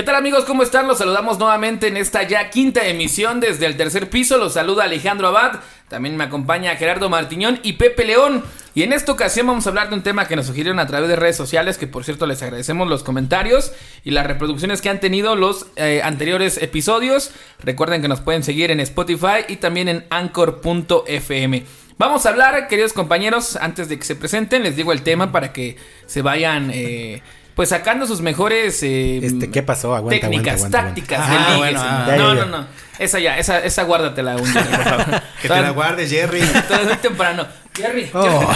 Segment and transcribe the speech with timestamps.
[0.00, 0.46] ¿Qué tal amigos?
[0.46, 0.88] ¿Cómo están?
[0.88, 4.38] Los saludamos nuevamente en esta ya quinta emisión desde el tercer piso.
[4.38, 5.60] Los saluda Alejandro Abad.
[5.90, 8.42] También me acompaña Gerardo Martiñón y Pepe León.
[8.74, 11.06] Y en esta ocasión vamos a hablar de un tema que nos sugirieron a través
[11.10, 15.00] de redes sociales, que por cierto les agradecemos los comentarios y las reproducciones que han
[15.00, 17.32] tenido los eh, anteriores episodios.
[17.62, 21.64] Recuerden que nos pueden seguir en Spotify y también en anchor.fm.
[21.98, 25.52] Vamos a hablar, queridos compañeros, antes de que se presenten, les digo el tema para
[25.52, 25.76] que
[26.06, 26.70] se vayan...
[26.72, 27.20] Eh,
[27.54, 29.94] pues sacando sus mejores eh, este, ¿qué pasó?
[29.94, 32.66] Aguanta, técnicas, aguanta, tácticas ah, bueno, ah, no, no, no.
[32.98, 35.22] Esa ya, esa, esa guárdatela un por favor.
[35.42, 36.40] que te la guardes, Jerry.
[36.68, 37.46] Todo muy temprano.
[37.74, 38.10] Jerry.
[38.12, 38.52] Oh.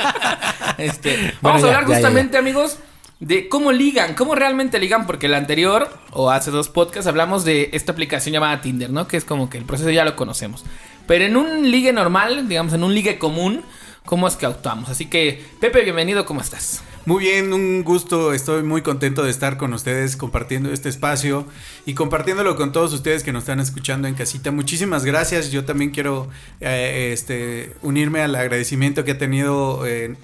[0.78, 2.78] este, vamos a hablar justamente, amigos,
[3.18, 7.68] de cómo ligan, cómo realmente ligan, porque el anterior, o hace dos podcasts, hablamos de
[7.74, 9.06] esta aplicación llamada Tinder, ¿no?
[9.06, 10.64] Que es como que el proceso ya lo conocemos.
[11.06, 13.62] Pero en un ligue normal, digamos, en un ligue común,
[14.06, 14.88] ¿cómo es que actuamos?
[14.88, 16.82] Así que, Pepe, bienvenido, ¿cómo estás?
[17.06, 21.46] Muy bien, un gusto, estoy muy contento de estar con ustedes compartiendo este espacio
[21.86, 24.50] y compartiéndolo con todos ustedes que nos están escuchando en casita.
[24.50, 26.28] Muchísimas gracias, yo también quiero
[26.60, 30.14] eh, este, unirme al agradecimiento que ha tenido eh,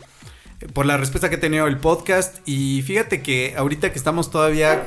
[0.75, 2.47] por la respuesta que ha tenido el podcast.
[2.47, 4.87] Y fíjate que ahorita que estamos todavía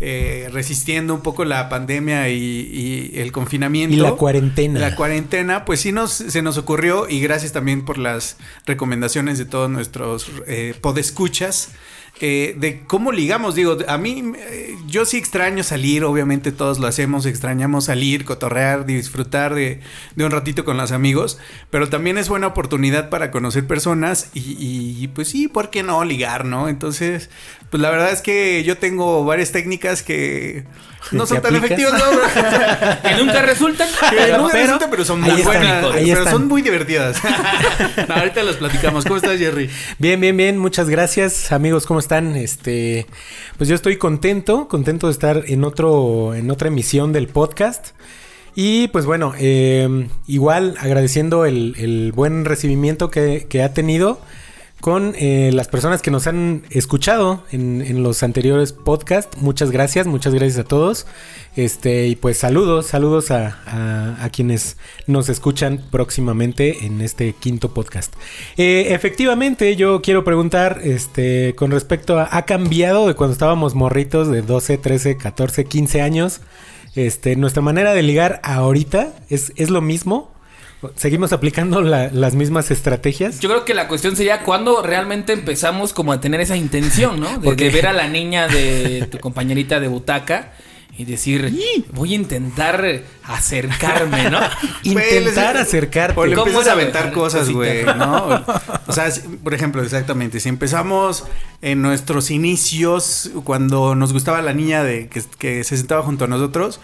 [0.00, 3.94] eh, resistiendo un poco la pandemia y, el confinamiento.
[3.94, 4.80] Y la cuarentena.
[4.80, 9.44] La cuarentena, pues sí nos, se nos ocurrió y gracias también por las recomendaciones de
[9.44, 11.70] todos nuestros eh, podescuchas.
[12.20, 16.86] Eh, de cómo ligamos, digo, a mí eh, yo sí extraño salir, obviamente todos lo
[16.86, 19.80] hacemos, extrañamos salir, cotorrear, disfrutar de,
[20.14, 21.38] de un ratito con los amigos,
[21.70, 26.04] pero también es buena oportunidad para conocer personas y, y, pues sí, ¿por qué no
[26.04, 26.68] ligar, no?
[26.68, 27.30] Entonces,
[27.70, 30.64] pues la verdad es que yo tengo varias técnicas que
[31.12, 31.98] no son tan efectivas, ¿no?
[33.08, 33.88] que nunca resultan.
[34.10, 35.84] Que nunca resultan, pero son muy buenas.
[35.92, 37.16] pero son muy divertidas.
[38.08, 39.04] ahorita las platicamos.
[39.04, 39.70] ¿Cómo estás, Jerry?
[39.98, 40.58] Bien, bien, bien.
[40.58, 41.86] Muchas gracias, amigos.
[41.86, 42.36] ¿Cómo están?
[42.36, 43.06] Este,
[43.56, 47.88] pues yo estoy contento, contento de estar en otro, en otra emisión del podcast.
[48.54, 54.20] Y pues bueno, eh, igual agradeciendo el, el buen recibimiento que, que ha tenido
[54.84, 59.38] con eh, las personas que nos han escuchado en, los anteriores podcasts.
[59.40, 61.06] Muchas gracias, muchas gracias a todos.
[61.56, 68.12] Este, y pues saludos, saludos a, quienes nos escuchan próximamente en este quinto podcast.
[68.58, 74.28] Eh, efectivamente, yo quiero preguntar, este, con respecto a, ¿ha cambiado de cuando estábamos morritos
[74.30, 76.42] de 12, 13, 14, 15 años?
[76.94, 80.33] Este, nuestra manera de ligar ahorita es, es lo mismo
[80.96, 83.40] ¿Seguimos aplicando las mismas estrategias?
[83.40, 87.38] Yo creo que la cuestión sería cuando realmente empezamos como a tener esa intención, ¿no?
[87.38, 90.52] De, ver a la niña de tu compañerita de butaca
[90.96, 91.52] y decir,
[91.92, 94.38] voy a intentar acercarme, ¿no?
[94.84, 96.20] intentar acercarte.
[96.20, 98.44] O le empiezas a aventar cosas, güey, ¿no?
[98.86, 99.08] O sea,
[99.42, 101.24] por ejemplo, exactamente, si empezamos
[101.62, 106.28] en nuestros inicios, cuando nos gustaba la niña de que, que se sentaba junto a
[106.28, 106.80] nosotros,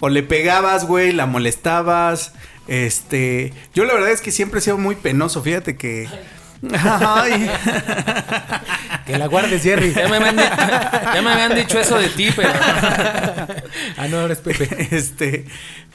[0.00, 2.34] o le pegabas, güey, la molestabas,
[2.68, 6.08] este, yo la verdad es que siempre he sido muy penoso, fíjate que...
[6.72, 7.50] Ay.
[9.06, 9.92] que la guardes, Jerry.
[9.92, 12.48] Ya me, habían, dicho eso de ti, pero...
[13.98, 14.88] ah, no, eres Pepe.
[14.90, 15.44] Este,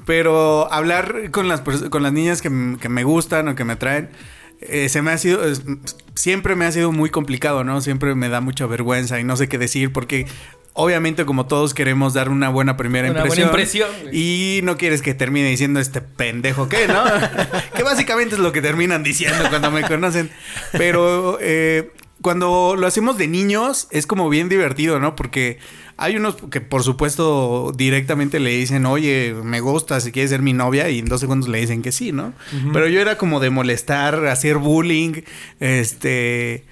[0.05, 4.09] pero hablar con las, con las niñas que, me gustan o que me atraen,
[4.61, 5.41] eh, se me ha sido,
[6.15, 7.79] siempre me ha sido muy complicado, ¿no?
[7.81, 10.27] Siempre me da mucha vergüenza y no sé qué decir porque
[10.73, 13.49] obviamente como todos queremos dar una buena primera una impresión.
[13.49, 17.03] Buena impresión y no quieres que termine diciendo este pendejo qué, ¿no?
[17.75, 20.29] que básicamente es lo que terminan diciendo cuando me conocen.
[20.71, 21.91] Pero eh,
[22.21, 25.15] cuando lo hacemos de niños es como bien divertido, ¿no?
[25.15, 25.59] Porque
[25.97, 30.53] hay unos que por supuesto directamente le dicen, oye, me gusta, si quieres ser mi
[30.53, 32.33] novia, y en dos segundos le dicen que sí, ¿no?
[32.71, 35.21] Pero yo era como de molestar, hacer bullying,
[35.59, 36.65] este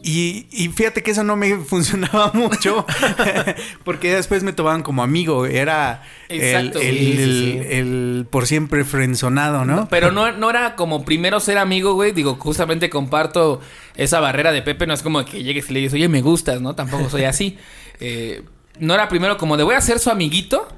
[0.00, 2.86] y, fíjate que eso no me funcionaba mucho,
[3.84, 9.88] porque después me tomaban como amigo, era el, por siempre frenzonado, ¿no?
[9.88, 13.60] Pero no, no era como primero ser amigo, güey, digo, justamente comparto
[13.96, 16.60] esa barrera de Pepe, no es como que llegues y le dices, oye, me gustas,
[16.60, 16.74] ¿no?
[16.74, 17.58] Tampoco soy así.
[18.00, 18.44] Eh,
[18.78, 20.68] no era primero como de voy a ser su amiguito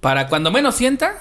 [0.00, 1.14] para cuando menos sienta,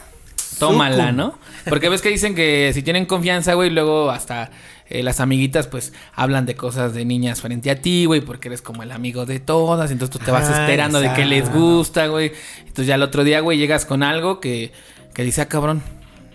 [0.58, 1.38] tómala, ¿no?
[1.70, 4.50] Porque ves que dicen que si tienen confianza, güey, luego hasta
[4.88, 8.62] eh, las amiguitas pues hablan de cosas de niñas frente a ti, güey, porque eres
[8.62, 12.08] como el amigo de todas, entonces tú te vas ah, esperando de qué les gusta,
[12.08, 12.32] güey.
[12.60, 14.72] Entonces ya el otro día, güey, llegas con algo que,
[15.14, 15.82] que dice, ah, cabrón,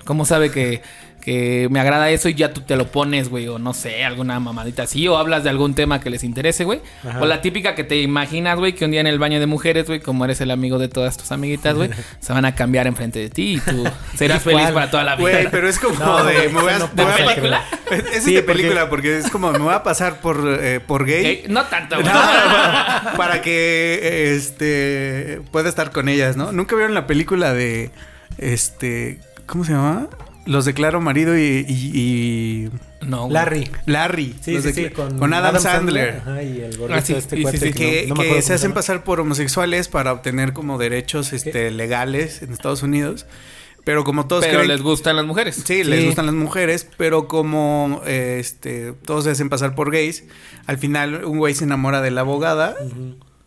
[0.05, 0.82] ¿cómo sabe que,
[1.20, 4.40] que me agrada eso y ya tú te lo pones, güey, o no sé, alguna
[4.40, 6.81] mamadita así, o hablas de algún tema que les interese, güey.
[7.20, 9.87] O la típica que te imaginas, güey, que un día en el baño de mujeres,
[9.87, 11.90] güey, como eres el amigo de todas tus amiguitas, güey,
[12.20, 13.84] se van a cambiar enfrente de ti y tú
[14.17, 15.31] serás feliz para toda la vida.
[15.31, 16.49] Güey, pero es como No, de.
[16.49, 17.64] Me voy a, no me voy a- película?
[18.12, 21.44] Es, Sí, de película porque es como me voy a pasar por, eh, por gay.
[21.49, 22.06] No tanto, güey.
[22.06, 26.52] para, para que este pueda estar con ellas, ¿no?
[26.52, 27.90] Nunca vieron la película de
[28.38, 30.08] este ¿cómo se llama?
[30.50, 32.70] Los declaro marido y, y- y
[33.06, 33.32] No, güey.
[33.35, 33.70] Larry.
[33.87, 34.35] Larry.
[34.41, 36.17] Sí, Los sí, sí, decla- con, Adam, Sandler.
[36.23, 39.05] Ajá, y el gordito Ah, sí, este cuate sí, que no- no se hacen pasar
[39.05, 43.26] por homosexuales para obtener como derechos este, legales en Estados Unidos.
[43.85, 45.62] Pero como todos Pero creen les gustan las mujeres.
[45.64, 50.25] Sí, les gustan las mujeres, pero como eh, este todos se hacen pasar por gays,
[50.67, 52.75] al final un güey se enamora de la abogada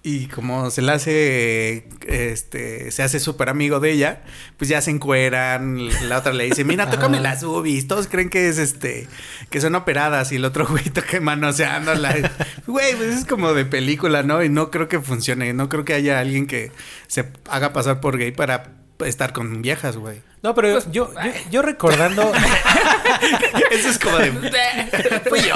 [0.06, 4.22] y como se la hace este se hace súper amigo de ella,
[4.58, 8.50] pues ya se encueran, la otra le dice, "Mira, tócame las boobies." Todos creen que
[8.50, 9.08] es este
[9.50, 12.14] que son operadas y el otro güey toca manoseándola.
[12.68, 14.44] Güey, pues es como de película, ¿no?
[14.44, 16.72] Y no creo que funcione, no creo que haya alguien que
[17.08, 20.22] se haga pasar por gay para estar con viejas, güey.
[20.42, 22.31] No, pero Pues, yo, yo, yo recordando.
[23.72, 24.31] Eso es como de
[25.30, 25.54] Fui yo.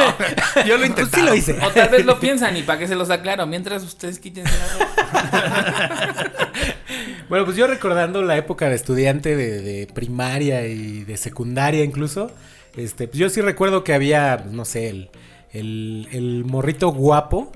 [0.65, 1.17] Yo lo Pues intenté.
[1.17, 1.59] sí lo hice.
[1.61, 3.45] O tal vez lo piensan y para que se los aclaro.
[3.47, 6.25] Mientras ustedes quítense la
[7.29, 12.31] Bueno, pues yo recordando la época de estudiante de, de primaria y de secundaria incluso,
[12.77, 15.09] este, pues yo sí recuerdo que había, no sé, el,
[15.51, 17.51] el, el morrito guapo,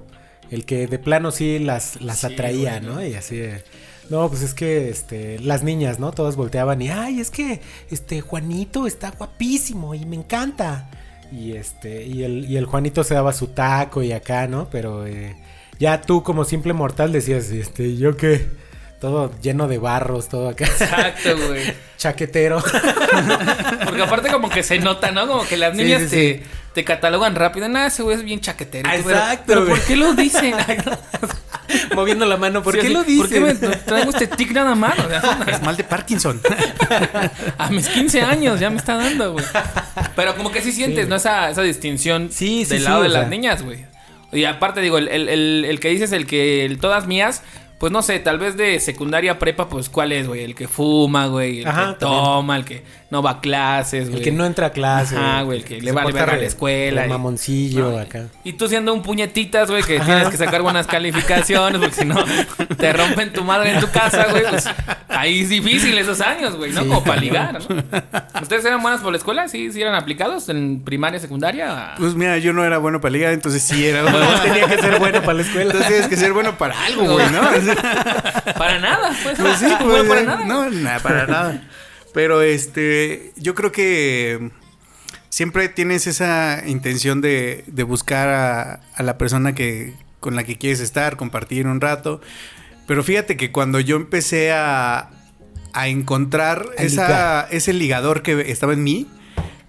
[0.50, 3.04] el que de plano sí las, las Sí, atraía, ¿no?
[3.06, 3.63] Y así de,
[4.12, 6.12] No, pues es que este, las niñas, ¿no?
[6.12, 10.90] Todas volteaban y, ay, es que este Juanito está guapísimo y me encanta.
[11.31, 14.69] Y este, y el, y el Juanito se daba su taco y acá, ¿no?
[14.69, 15.38] Pero eh,
[15.80, 18.50] ya tú como simple mortal decías, este, ¿yo qué?
[19.00, 20.66] Todo lleno de barros, todo acá.
[20.66, 21.74] Exacto, güey.
[21.98, 22.62] Chaquetero.
[23.86, 25.25] Porque aparte como que se nota, ¿no?
[25.25, 26.44] Como que las niñas sí, te, sí.
[26.74, 27.69] te catalogan rápido.
[27.69, 28.90] Nada, ese güey es bien chaquetero.
[28.92, 29.78] Pero- exacto, Pero, güey.
[29.78, 30.54] ¿por qué lo dicen?
[31.96, 32.62] Moviendo la mano.
[32.64, 33.20] ¿Por Sí, qué así, lo dices?
[33.22, 34.98] ¿Por qué me traigo este tic nada más?
[35.00, 36.42] O sea, Es mal de Parkinson.
[37.58, 39.46] a mis 15 años ya me está dando, güey.
[40.16, 41.10] Pero como que sí sientes, Sí.
[41.10, 41.16] ¿no?
[41.16, 43.30] Esa, esa distinción Sí, sí, del lado de las sea.
[43.30, 43.86] niñas, güey.
[44.32, 47.44] Y aparte, digo, el, el, el- el que dices, el que el todas mías,
[47.80, 50.44] pues no sé, tal vez de secundaria prepa, pues ¿cuál es, güey?
[50.44, 52.24] El que fuma, güey, el Ajá, que también.
[52.24, 54.19] toma, el que no va a clases, güey.
[54.19, 55.18] El que no entra a clase.
[55.18, 58.28] Ajá, güey, el que le se vale a la escuela y- mamoncillo No, acá.
[58.46, 60.06] Y tú siendo un puñetitas, güey, que Ajá.
[60.06, 62.16] tienes que sacar buenas calificaciones, porque si no
[62.78, 64.66] te rompen tu madre en tu casa, güey, pues
[65.10, 66.84] ahí es difícil esos años, güey, ¿no?
[66.84, 66.88] Sí.
[66.88, 67.75] Como para ligar, ¿no?
[68.42, 69.50] ¿Ustedes eran buenas por la escuela?
[69.50, 71.96] ¿Sí, sí eran aplicados en primaria, secundaria?
[71.98, 74.25] Pues mira, yo no era bueno para ligar, entonces sí era bueno.
[74.42, 75.63] Tenía que ser bueno para la escuela.
[75.66, 77.42] Entonces tienes que ser bueno para algo, güey, ¿no?
[78.58, 79.38] Para nada, pues.
[79.40, 80.46] Pues sí, no pues, para eh, nada.
[80.46, 81.62] No, nada, para nada.
[82.13, 84.52] Pero este, yo creo que
[85.30, 90.58] siempre tienes esa intención de, de buscar a, a la persona que con la que
[90.58, 92.22] quieres estar, compartir un rato.
[92.88, 95.10] Pero fíjate que cuando yo empecé a,
[95.74, 99.08] a encontrar esa, ese ligador que estaba en mí,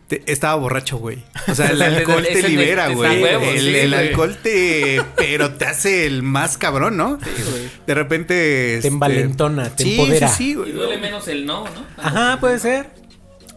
[0.09, 1.19] te- estaba borracho, güey.
[1.49, 3.23] O sea, el alcohol te te- libera, te güey.
[3.23, 5.03] el sí, alcohol te...
[5.17, 7.17] Pero te hace el más cabrón, ¿no?
[7.19, 7.71] güey.
[7.87, 8.77] De repente...
[8.77, 10.29] este, envalentona, te sí, empodera.
[10.29, 10.73] Sí, sí, Y güey.
[10.73, 11.87] duele menos el no, ¿no?
[11.97, 12.91] Ajá, puede ser.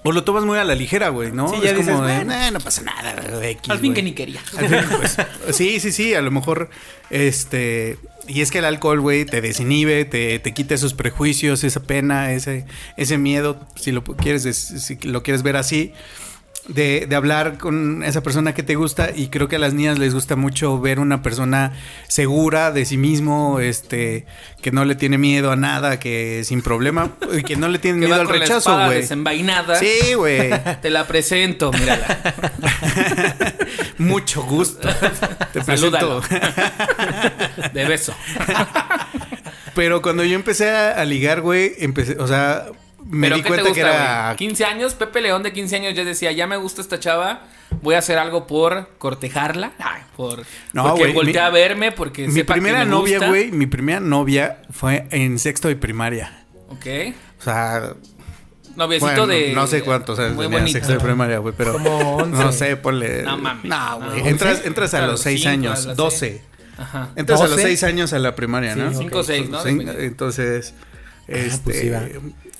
[0.08, 1.50] O lo tomas muy a la ligera, güey, ¿no?
[1.50, 2.32] Sí, ya es dices, como de, bueno.
[2.36, 3.96] "Nah, no pasa nada, güey, X, Al fin güey".
[3.96, 4.40] que ni quería.
[4.56, 5.18] Al fin, pues,
[5.58, 6.70] sí, sí, sí, a lo mejor,
[7.10, 7.98] este,
[8.28, 12.34] y es que el alcohol, güey, te desinhibe, te, te quita esos prejuicios, esa pena,
[12.34, 12.66] ese,
[12.98, 15.92] ese miedo, si lo quieres, si lo quieres ver así,
[16.68, 20.00] de, de hablar con esa persona que te gusta, y creo que a las niñas
[20.00, 21.74] les gusta mucho ver una persona
[22.08, 24.26] segura de sí mismo, este,
[24.62, 28.00] que no le tiene miedo a nada, que sin problema, y que no le tiene
[28.06, 29.02] miedo al rechazo, güey.
[29.02, 29.76] desenvainada.
[29.76, 30.50] Sí, güey.
[30.82, 32.20] Te la presento, mírala.
[33.98, 34.88] Mucho gusto.
[35.54, 35.66] Te presento.
[35.66, 36.22] Salúdalo.
[37.74, 38.14] De beso.
[39.74, 42.66] Pero cuando yo empecé a, a ligar, güey, empecé, o sea,
[43.10, 44.26] me ¿Pero di qué te cuenta que gusta, era.
[44.28, 44.38] güey?
[44.38, 47.44] 15 años, Pepe León de 15 años ya decía, ya me gusta esta chava,
[47.82, 50.44] voy a hacer algo por cortejarla, ay, por
[50.74, 53.68] No, porque güey, voltea a verme, porque Mi sepa que primera me novia, güey, mi
[53.68, 56.46] primera novia fue en sexto de primaria.
[56.70, 56.86] Ok.
[57.40, 57.94] O sea,
[58.76, 60.78] Noviecito bueno, de no sé cuántos años muy tenía en bonito.
[60.80, 62.44] sexto de primaria, güey, pero Como 11.
[62.44, 63.24] no sé, ponle.
[63.24, 63.64] No mames.
[63.66, 64.22] No, güey.
[64.24, 64.68] No, entras, 11.
[64.68, 66.26] entras a los seis cinco, años, algo así.
[66.28, 66.42] 12.
[66.78, 67.10] Ajá.
[67.16, 67.64] Entras a los 12.
[67.64, 68.88] seis años a la primaria, Sí, ¿no?
[68.90, 68.96] ok.
[68.98, 69.62] Cinco o seis, ¿no?
[69.64, 70.06] Sí, Depende.
[70.06, 70.74] entonces,
[71.28, 72.02] este, pues sí, va.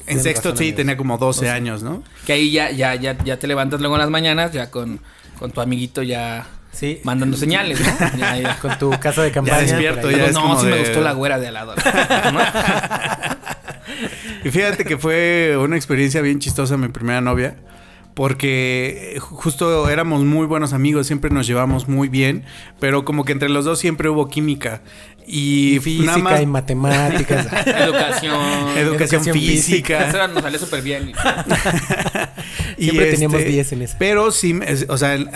[0.08, 2.04] En sexto sí tenía como 12 años, ¿no?
[2.26, 5.00] Que ahí ya, ya, ya, ya te levantas luego en las mañanas, ya con,
[5.40, 7.00] con tu amiguito ya Sí.
[7.04, 7.88] mandando señales, ¿no?
[8.18, 8.60] Ya, ya.
[8.60, 9.62] Con tu casa de campaña.
[9.62, 10.18] despierto, por ahí.
[10.18, 11.74] ya es no, como sí me gustó la güera de al lado.
[12.34, 12.40] ¿no?
[14.44, 17.56] Y fíjate que fue una experiencia bien chistosa mi primera novia.
[18.16, 22.44] Porque eh, justo éramos muy buenos amigos, siempre nos llevamos muy bien,
[22.80, 24.82] pero como que entre los dos siempre hubo química.
[25.28, 27.46] Y, Y física nada más y matemáticas.
[27.66, 28.36] Educación.
[28.78, 30.10] educación, educación física.
[30.10, 31.12] Eso nos salió súper bien.
[32.78, 33.98] Y Siempre teníamos este, 10 en esa.
[33.98, 35.30] Pero sí, es- o sea, el-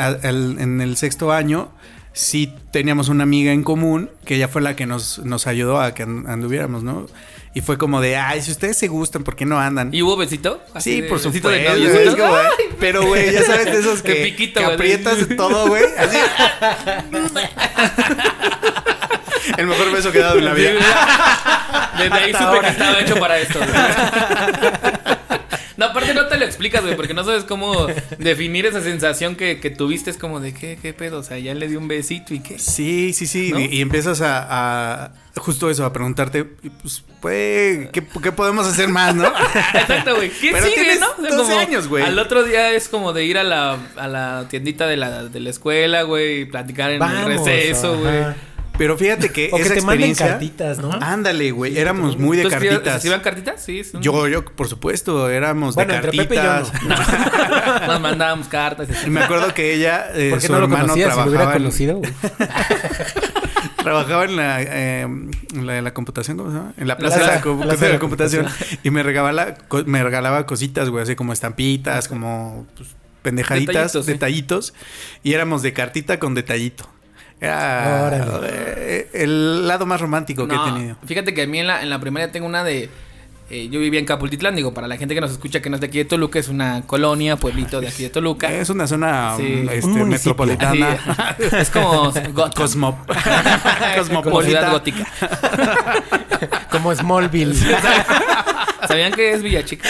[0.59, 1.69] en el sexto año
[2.13, 5.93] sí teníamos una amiga en común que ella fue la que nos, nos ayudó a
[5.93, 7.05] que and- anduviéramos, ¿no?
[7.53, 9.91] Y fue como de, ay, si ustedes se gustan, ¿por qué no andan?
[9.93, 10.61] ¿Y hubo besito?
[10.73, 11.49] Así Sí, de- por supuesto.
[11.49, 11.91] de novios.
[11.93, 14.75] es como, "Ay", pero, güey, ya sabes de esos De que, piquito, que güey.
[14.75, 15.83] aprietas de todo, güey.
[15.97, 16.17] Así.
[19.57, 20.73] El mejor beso que he dado en la vida.
[21.97, 22.61] Desde ahí Hasta supe ahora.
[22.61, 23.59] que estaba hecho para esto.
[23.59, 25.18] güey.
[25.79, 29.61] No, aparte no te lo explicas, güey, porque no sabes cómo definir esa sensación que,
[29.61, 30.09] que tuviste.
[30.11, 31.19] Es como de, ¿qué, qué pedo?
[31.19, 32.59] O sea, ya le di un besito y qué.
[32.59, 33.51] Sí, sí, sí.
[33.53, 33.59] ¿No?
[33.61, 38.89] Y, y empiezas a, a- justo eso, a preguntarte, pues, pues, ¿qué, qué podemos hacer
[38.89, 39.27] más, no?
[39.73, 40.29] Exacto, güey.
[40.29, 41.07] ¿Qué Pero sigue, no?
[41.17, 42.03] O sea, 12 años, güey.
[42.03, 45.39] Al otro día es como de ir a la, a la tiendita de la, de
[45.39, 48.25] la escuela, güey, y platicar en Vamos, el receso, güey.
[48.79, 50.27] Pero fíjate que O que esa manden experiencia...
[50.29, 50.91] cartitas, ¿no?
[50.93, 51.77] Ándale, güey.
[51.77, 53.01] Éramos muy de ¿Tú escribías- cartitas.
[53.03, 53.61] ¿Se iban cartitas?
[53.63, 53.83] Sí.
[53.83, 56.83] son- Yo, yo, por supuesto, éramos Bueno, de entre Pepe y yo cartitas.
[56.83, 57.87] no.
[57.87, 58.89] Nos mandábamos cartas.
[58.89, 59.07] y así.
[59.07, 61.11] Y me acuerdo que ella, eh, ¿Por qué su no lo hermano conocías?
[61.13, 62.11] Si lo hubiera trabajaba, conocido, güey.
[63.83, 66.73] trabajaba en la, eh, en la, en la computación, ¿cómo se llama?
[66.77, 68.45] En la plaza, de, la, co- Plaza de de la la computación.
[68.83, 69.55] Y me regalaba,
[69.85, 72.89] me regalaba cositas, güey, así como estampitas, como pues,
[73.23, 74.65] pendejaditas, Detallitos, detallitos.
[74.67, 75.19] sí.
[75.23, 76.89] Y éramos de cartita con detallito.
[77.41, 78.47] Era Órale.
[78.51, 80.95] eh, el lado más romántico que No, he tenido.
[81.05, 82.89] Fíjate que a mí en la, en la primaria tengo una de.
[83.49, 85.81] eh, yo vivía en Capultitlán, digo, para la gente que nos escucha que no es
[85.81, 88.51] de aquí de Toluca, es una colonia, pueblito de aquí de Toluca.
[88.51, 89.65] Es una zona Sí.
[89.71, 90.97] este, Un metropolitana.
[91.57, 92.51] Es como Gotham.
[92.55, 93.05] Cosmo-
[93.95, 94.69] cosmopolita.
[94.71, 95.05] gótica.
[96.71, 97.55] Como Smallville.
[98.87, 99.89] ¿Sabían que es Villachica?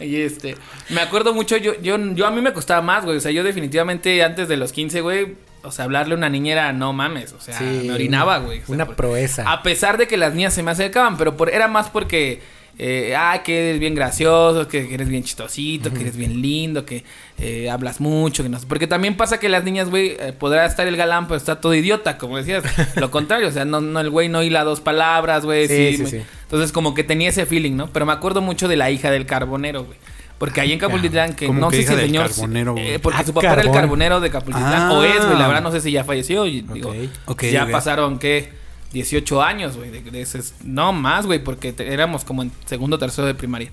[0.00, 0.56] Y este,
[0.90, 3.16] me acuerdo mucho, yo, yo, yo a mí me costaba más, güey.
[3.16, 6.52] O sea, yo definitivamente antes de los 15, güey, o sea, hablarle a una niña
[6.52, 7.32] era no mames.
[7.32, 8.60] O sea, Sí, me orinaba, güey.
[8.60, 9.50] O sea, Una por- proeza.
[9.50, 12.40] A pesar de que las niñas se me acercaban, pero por, era más porque,
[12.78, 16.84] eh, ah, que eres bien gracioso, que, que eres bien chistosito, que eres bien lindo,
[16.84, 17.04] que
[17.38, 18.66] eh, hablas mucho, que no sé.
[18.66, 21.74] Porque también pasa que las niñas, güey, eh, podrá estar el galán, pero está todo
[21.74, 22.64] idiota, como decías.
[22.96, 25.66] Lo contrario, o sea, no, no el güey no hila dos palabras, güey.
[25.68, 26.20] Sí, sí, sí, me- sí.
[26.42, 27.88] Entonces, como que tenía ese feeling, ¿no?
[27.92, 29.98] Pero me acuerdo mucho de la hija del carbonero, güey.
[30.38, 32.28] Porque ahí en Capultitlán, que ¿Cómo no que sé si el señor.
[32.28, 34.90] carbonero, eh, porque Ah, su papá era el carbonero de Capultitlán.
[34.90, 34.92] Ah.
[34.92, 35.38] O es, güey.
[35.38, 36.44] La verdad no sé si ya falleció.
[36.44, 36.96] Y, digo, Ok.
[37.24, 38.50] Ok, ya pasaron, ¿qué?
[38.92, 39.90] 18 años, güey.
[39.90, 40.26] De, de
[40.64, 43.70] no más, güey, porque te- éramos como en segundo o tercero de primaria.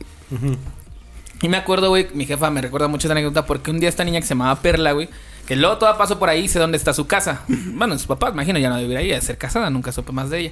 [1.41, 4.03] Y me acuerdo, güey, mi jefa me recuerda mucho esa anécdota porque un día esta
[4.05, 5.10] niña que se llamaba Perla, güey,
[5.46, 7.41] que luego toda pasó por ahí, sé dónde está su casa.
[7.48, 10.39] Bueno, sus papás, imagino, ya no debería ir a ser casada, nunca supe más de
[10.39, 10.51] ella.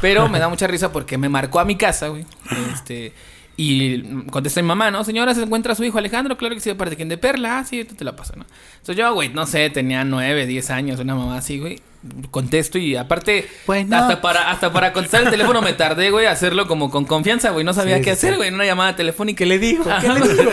[0.00, 2.24] Pero me da mucha risa porque me marcó a mi casa, güey.
[2.72, 3.12] Este.
[3.58, 5.04] Y contesta mi mamá, ¿no?
[5.04, 6.38] Señora, ¿se encuentra su hijo Alejandro?
[6.38, 7.58] Claro que sí, aparte quién de Perla.
[7.58, 8.46] Ah, sí, tú te la paso, ¿no?
[8.78, 11.80] Entonces yo, güey, no sé, tenía nueve, diez años, una mamá así, güey.
[12.30, 13.94] Contesto y aparte, Bueno.
[13.96, 17.50] hasta para hasta para contestar el teléfono me tardé, güey, a hacerlo como con confianza,
[17.50, 17.64] güey.
[17.64, 18.36] No sabía Sí, qué sí, hacer, sí.
[18.38, 19.38] güey, en una llamada telefónica.
[19.38, 19.84] ¿Qué le dijo?
[20.00, 20.50] ¿Qué le dijo?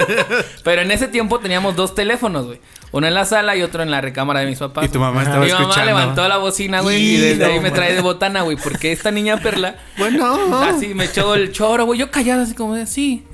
[0.64, 2.60] Pero en ese tiempo teníamos dos teléfonos, güey.
[2.92, 4.86] Uno en la sala y otro en la recámara de mis papás.
[4.86, 5.86] Y tu mamá estaba Mi mamá escuchando.
[5.92, 8.92] levantó la bocina, güey, y Y desde no, ahí me trae de botana, güey, porque
[8.94, 10.62] esta niña Perla Bueno.
[10.62, 12.00] así me echó el choro, güey.
[12.00, 13.26] Yo callado así como de, sí.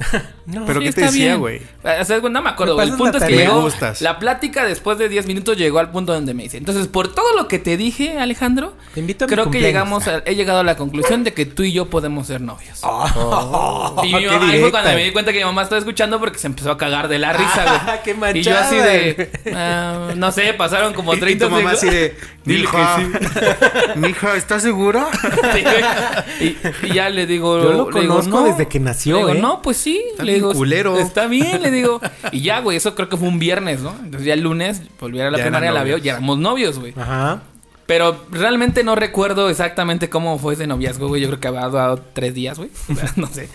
[0.48, 0.65] No.
[0.65, 1.39] Pero sí, ¿qué te decía, bien".
[1.39, 1.62] güey?
[1.84, 2.89] O sea, no me acuerdo, ¿Me güey.
[2.89, 3.70] El punto es que llegó.
[4.01, 6.58] La plática después de 10 minutos llegó al punto donde me dice.
[6.58, 10.07] Entonces, por todo lo que te dije, Alejandro, Te invito a mi creo que llegamos
[10.07, 12.79] a- he llegado a la conclusión de que tú y yo podemos ser novios.
[12.83, 15.79] Oh, Y mi qué mamá, ahí fue cuando me di cuenta que mi mamá estaba
[15.79, 17.79] escuchando porque se empezó a cagar de la risa, güey.
[17.88, 21.51] Ah, qué y yo así de, ah, no sé, pasaron como Y- y 30 tu
[21.51, 23.00] mamá así de, mija,
[23.95, 25.07] mija, ¿estás segura?
[26.39, 28.45] Sí, y, y ya le digo, Yo lo le digo, conozco no.
[28.48, 29.41] desde que nació, Le digo, ¿eh?
[29.41, 30.01] no, pues sí.
[30.12, 30.98] Está le bien digo, culero.
[30.98, 32.01] Está bien, le digo.
[32.31, 33.95] Y ya, güey, eso creo que fue un viernes, ¿no?
[34.03, 36.93] Entonces ya el lunes volví a la Ya primaria, la veo, ya éramos novios, güey.
[37.00, 37.41] Ajá.
[37.86, 41.22] Pero realmente no recuerdo exactamente cómo fue ese noviazgo, güey.
[41.22, 42.70] Yo creo que había dado tres días, güey.
[43.16, 43.50] No sé.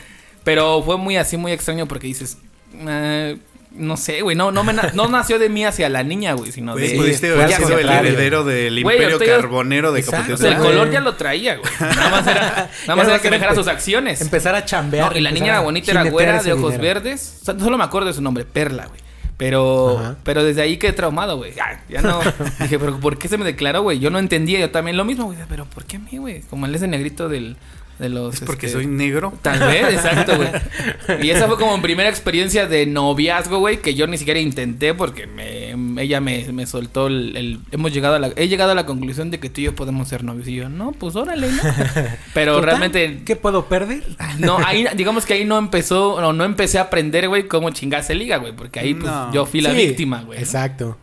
[0.44, 2.38] Pero fue muy así, muy extraño porque dices...
[2.75, 3.38] eh,
[3.70, 4.35] no sé, güey.
[4.35, 6.52] No, no, me na- no nació de mí hacia la niña, güey.
[6.52, 6.97] Sino Güey, de...
[6.97, 10.35] pudiste haber sido el heredero del Güey, imperio carbonero de Exacto.
[10.35, 11.70] O sea, el color ya lo traía, güey.
[11.80, 14.20] Nada más era, nada más era que dejara sus acciones.
[14.23, 15.12] Empezar a chambear.
[15.12, 16.82] No, y la niña era bonita, era güera, de ojos dinero.
[16.94, 17.38] verdes.
[17.42, 19.00] O sea, solo me acuerdo de su nombre, Perla, güey.
[19.38, 20.16] Pero, Ajá.
[20.25, 21.54] pero desde ahí quedé traumado, güey.
[21.54, 22.18] Ya, ya no.
[22.61, 24.00] Dije, pero ¿por qué se me declaró, güey?
[24.00, 25.38] Yo no entendía, yo también lo mismo, güey.
[25.49, 26.40] Pero ¿por qué a mí, güey?
[26.42, 27.57] Como él es el negrito del,
[27.98, 28.34] de los.
[28.36, 29.32] Es porque este, soy negro.
[29.42, 30.48] Tal vez, exacto, güey.
[31.22, 34.94] Y esa fue como mi primera experiencia de noviazgo, güey, que yo ni siquiera intenté
[34.94, 38.30] porque me, ella me, me soltó el, el- Hemos llegado a la...
[38.36, 40.46] He llegado a la conclusión de que tú y yo podemos ser novios.
[40.48, 41.62] Y yo, no, pues órale, ¿no?
[42.34, 43.22] Pero Total, realmente...
[43.24, 44.04] ¿Qué puedo perder?
[44.38, 48.14] No, ahí, digamos que ahí no empezó, no, no empecé a aprender, güey, cómo chingarse
[48.14, 49.32] liga, güey, porque ahí, pues, No.
[49.32, 50.38] yo fui la Sí, víctima, güey.
[50.38, 50.44] ¿no?
[50.44, 50.98] Exacto.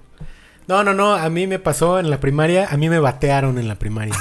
[0.68, 1.14] No, no, no.
[1.14, 2.68] A mí me pasó en la primaria.
[2.72, 4.16] A mí me batearon en la primaria.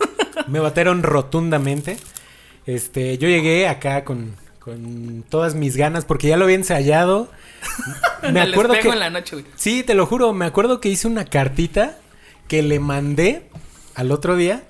[0.48, 1.98] me batearon rotundamente.
[2.66, 7.30] Este, yo llegué acá con, con todas mis ganas porque ya lo había ensayado.
[8.22, 9.46] En Me acuerdo que en la noche, güey.
[9.56, 11.96] Sí, te lo juro, me acuerdo que hice una cartita
[12.48, 13.44] que le mandé
[13.94, 14.62] al otro día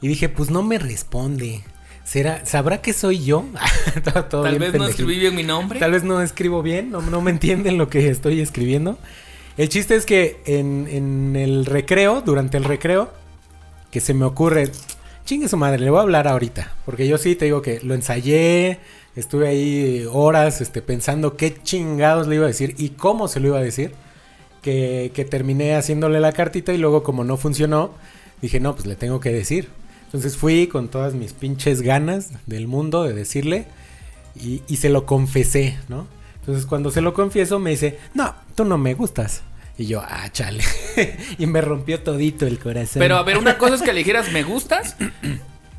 [0.00, 1.62] y dije, pues no me responde.
[2.04, 3.44] ¿Será, ¿Sabrá que soy yo?
[4.04, 5.80] Todo- todo Tal bien vez no escribí bien mi nombre.
[5.80, 8.96] Tal vez no escribo bien, no, no me entienden lo que estoy escribiendo.
[9.56, 13.10] El chiste es que en, en el recreo, durante el recreo,
[13.90, 14.70] que se me ocurre,
[15.26, 16.72] chingue su madre, le voy a hablar ahorita.
[16.86, 18.78] Porque yo sí te digo que lo ensayé,
[19.14, 23.48] estuve ahí horas este, pensando qué chingados le iba a decir y cómo se lo
[23.48, 23.92] iba a decir.
[24.62, 27.92] Que, que terminé haciéndole la cartita y luego como no funcionó,
[28.42, 29.68] dije, no, pues le tengo que decir.
[30.06, 33.66] Entonces fui con todas mis pinches ganas del mundo de decirle
[34.34, 36.08] y, y se lo confesé, ¿no?
[36.40, 39.42] Entonces cuando se lo confieso me dice, no, tú no me gustas.
[39.78, 40.64] Y yo, ah, chale.
[41.38, 43.00] y me rompió todito el corazón.
[43.00, 44.96] Pero a ver, una cosa es que le dijeras me gustas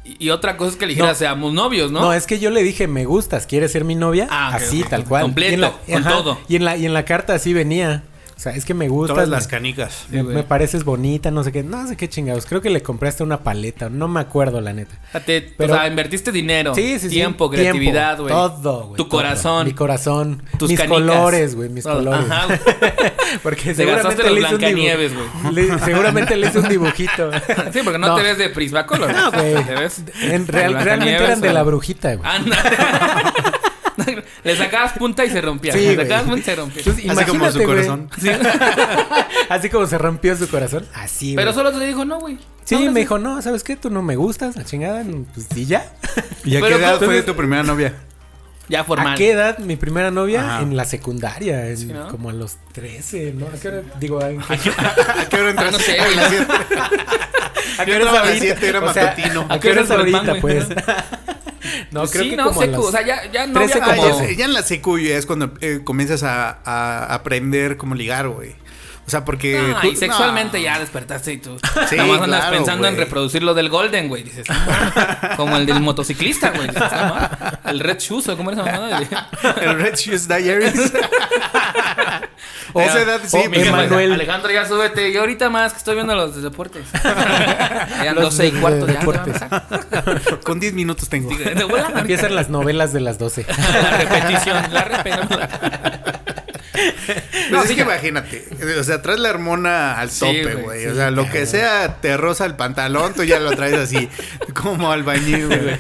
[0.04, 1.20] y otra cosa es que le dijeras No.
[1.20, 2.00] seamos novios, ¿no?
[2.02, 2.14] ¿no?
[2.14, 4.28] es que yo le dije, me gustas, ¿quieres ser mi novia?
[4.30, 5.24] Ah, así, tal cual.
[5.24, 6.40] Completo, Y en la- con todo.
[6.48, 8.04] Y en, la, y en la carta así venía.
[8.38, 9.16] O sea, es que me gustas.
[9.16, 10.06] Todas me- las canicas.
[10.10, 10.36] me, güey.
[10.36, 11.64] me pareces bonita, no sé qué.
[11.64, 12.46] No sé qué chingados.
[12.46, 13.90] Creo que le compraste una paleta.
[13.90, 14.96] No me acuerdo, la neta.
[15.08, 17.10] Fíjate, Pero- o sea, invertiste dinero, Sí, sí, sí.
[17.10, 18.30] tiempo, creatividad, güey.
[18.32, 18.98] Todo, güey.
[18.98, 19.10] Tu todo.
[19.10, 19.66] corazón.
[19.66, 20.44] Mi corazón.
[20.60, 21.00] Tus mis canicas.
[21.00, 21.70] colores, güey.
[21.70, 21.96] Mis Todo.
[21.98, 22.30] colores.
[22.30, 22.60] Ajá, güey.
[23.44, 25.12] Porque Te gastaste los le hice un Blancanieves.
[25.52, 27.32] Le- seguramente le hice un dibujito.
[27.74, 29.12] Sí, porque no, te ves de Prismacolor.
[29.14, 29.56] No, güey.
[29.66, 32.30] Te ves En de real- realmente eran de la brujita, güey.
[34.44, 35.74] Le sacabas punta y se rompía.
[35.74, 36.84] Sí, Le sacabas punta y se rompía.
[36.86, 38.10] Entonces, Así como su corazón.
[38.20, 38.30] Sí.
[39.50, 40.86] Así como se rompió su corazón.
[40.94, 42.38] Así, Pero solo te dijo no, güey.
[42.64, 43.76] Sí, No, me dijo, no, ¿sabes qué?
[43.76, 45.04] Tú no me gustas, la chingada.
[45.34, 45.92] Pues, ¿y ya?
[46.44, 47.94] ¿Y a Pero qué edad fue tu primera novia?
[48.70, 49.14] Ya formal.
[49.14, 50.42] ¿A qué edad mi primera novia?
[50.56, 50.62] Ajá.
[50.64, 52.10] En la secundaria, en- ¿no?
[52.10, 53.48] como a los 13, ¿no?
[53.48, 53.82] ¿A qué hora?
[53.98, 54.72] Digo, ¿a qué-
[55.22, 56.18] ¿A qué hora Ah, no sé, A güey.
[57.80, 58.40] ¿A qué hora las ahorita?
[58.42, 59.12] 7 era O sea?
[59.12, 60.66] ¿A qué hora es ¿A qué hora es el ahorita, pues?
[61.92, 63.82] no, Pues creo sí, que no, como secu, las- o sea, ya, ya no 13
[63.82, 64.08] había como...
[64.20, 67.96] ya, sé, ya en la secu ya es cuando eh, comienzas a, a aprender cómo
[67.96, 68.56] ligar, güey.
[69.08, 69.58] O sea, porque...
[69.82, 70.64] Ju- y sexualmente no.
[70.66, 71.58] ya despertaste y tú.
[71.90, 74.24] Sí, Nada más andas claro, pensando en reproducir lo del Golden, güey.
[74.24, 74.46] Dices,
[75.38, 76.68] como el del motociclista, güey.
[76.68, 79.30] Dices, "Ah, El Red Shoes, ¿o ¿cómo era esa mamada?
[79.62, 80.92] El Red Shoes Diaries.
[82.76, 83.38] A esa edad sí.
[83.44, 84.14] Oh, pues, Emanuel.
[84.14, 85.12] Alejandro, ya súbete.
[85.12, 86.86] Yo ahorita más que estoy viendo los de deportes.
[88.04, 89.00] Ya Los 12 y de- cuarto de ya.
[89.00, 89.42] deportes.
[90.44, 91.32] Con 10 minutos tengo.
[91.96, 93.46] Empiezan las novelas de las 12.
[93.82, 95.30] La repetición, la repetición.
[97.50, 98.46] Pues es que imagínate,
[98.80, 102.00] o sea, traes la hormona al Sí, tope, güey, sí, o sea, lo que sea
[102.02, 104.10] te roza el pantalón, tú ya lo traes así,
[104.54, 105.78] como albañil, güey.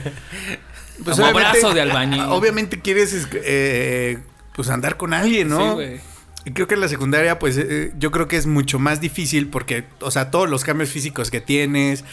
[1.06, 2.22] Como brazo de albañil.
[2.30, 4.18] Obviamente quieres es- eh,
[4.56, 5.60] pues andar con alguien, ¿no?
[5.60, 6.00] Sí, güey.
[6.46, 9.48] Y creo que en la secundaria, pues eh, yo creo que es mucho más difícil
[9.50, 12.04] porque, o sea, todos los cambios físicos que tienes,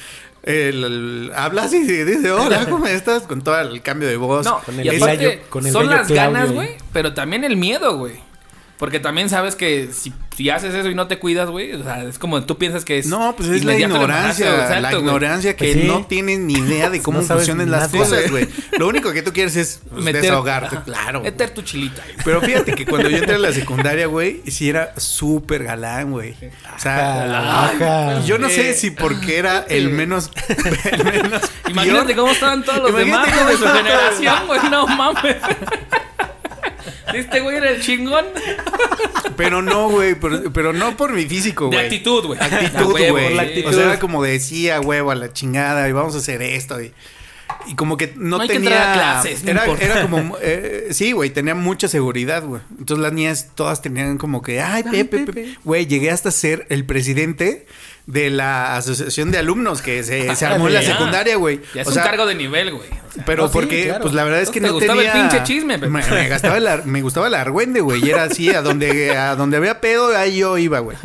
[0.42, 3.22] el, el- hablas y dices, hola, ¿cómo estás?
[3.22, 4.44] Con todo el cambio de voz.
[4.44, 7.56] No, Con el y aparte, con el son las Claudio ganas, güey, pero también el
[7.56, 8.16] miedo, güey.
[8.84, 12.04] Porque también sabes que si, si haces eso y no te cuidas, güey, o sea,
[12.04, 13.06] es como tú piensas que es.
[13.06, 15.00] No, pues es la ignorancia, exacto, la güey.
[15.00, 15.88] ignorancia que Pues sí.
[15.88, 18.46] no tienes ni idea de cómo No funcionan las cosas, güey.
[18.78, 21.22] Lo único que tú quieres es pues, Meter- desahogarte, ajá, claro.
[21.22, 22.02] Meter tu chilita.
[22.02, 22.16] güey.
[22.26, 26.32] Pero fíjate que cuando yo entré a la secundaria, güey, sí era súper galán, güey.
[26.76, 28.20] O sea, Ajá.
[28.26, 30.30] yo no sé si porque era el menos,
[30.92, 34.60] el menos Imagínate cómo estaban todos los Imagínate demás de su generación, güey.
[34.70, 35.36] No mames.
[37.12, 38.24] Este güey era el chingón.
[39.36, 41.84] Pero no, güey, pero, pero no por mi físico, De güey.
[41.86, 42.40] actitud, güey.
[42.40, 43.64] Actitud, güey.
[43.66, 46.80] O sea, era como decía, huevo, a la chingada, y vamos a hacer esto.
[46.80, 46.92] Y,
[47.66, 48.70] y como que no, No que tenía.
[48.70, 50.36] entrar a clases, no era, era como.
[50.40, 52.62] eh, sí, güey, tenía mucha seguridad, güey.
[52.78, 55.54] Entonces las niñas todas tenían como que, ay, Pepe, Pepe.
[55.64, 57.66] Güey, llegué hasta ser el presidente
[58.06, 61.60] de la asociación de alumnos que se, se armó en la secundaria, güey.
[61.74, 62.88] Ya es O un cargo de nivel, güey.
[62.88, 64.02] O sea, pero No, sí, porque, claro.
[64.02, 65.28] pues la verdad es que ¿Te no gustaba el tenía...
[65.28, 65.78] pinche chisme?
[65.78, 68.04] Me, me gastaba el ar- me gustaba el argüende, güey.
[68.04, 70.96] Y era así, a donde, a donde había pedo, ahí yo iba, güey.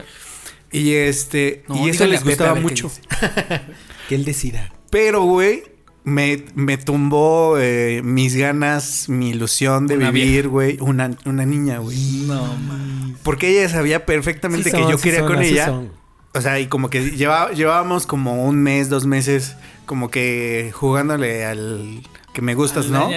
[0.71, 2.91] Y este, No, y eso les gustaba mucho.
[4.09, 4.73] Que él decida.
[4.89, 5.63] Pero, güey,
[6.03, 10.77] me, me tumbó eh, mis ganas, mi ilusión de Una vivir, güey.
[10.81, 11.95] Una, una niña, güey.
[12.25, 13.15] No, man.
[13.23, 15.65] Porque ella sabía perfectamente Sí que yo sí quería son, con ella.
[15.67, 15.98] son.
[16.33, 21.45] O sea, y como que lleva- llevábamos como un mes, dos meses, como que jugándole
[21.45, 22.01] al
[22.33, 23.09] que me gustas, ¿no?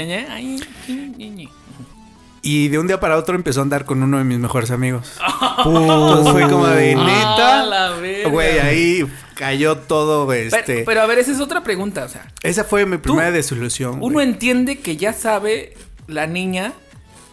[2.45, 5.13] Y de un día para otro empezó a andar con uno de mis mejores amigos.
[5.59, 8.29] Entonces fue como de Ah, neta.
[8.31, 10.61] Güey, ahí cayó todo este.
[10.63, 13.99] Pero, pero a ver, esa es otra pregunta, o sea, esa fue mi primera desilusión.
[14.01, 15.75] uno entiende que ya sabe
[16.09, 16.73] la niña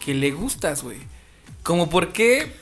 [0.04, 0.98] que le gustas, güey.
[1.64, 2.52] Como por qué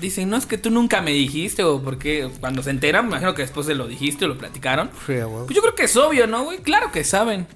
[0.00, 3.34] dicen, no es que tú nunca me dijiste o porque cuando se enteran, me imagino
[3.34, 4.90] que después se lo dijiste o lo platicaron.
[5.06, 5.14] Sí.
[5.44, 6.58] Pues yo creo que es obvio, ¿no, güey?
[6.58, 7.46] Claro que saben.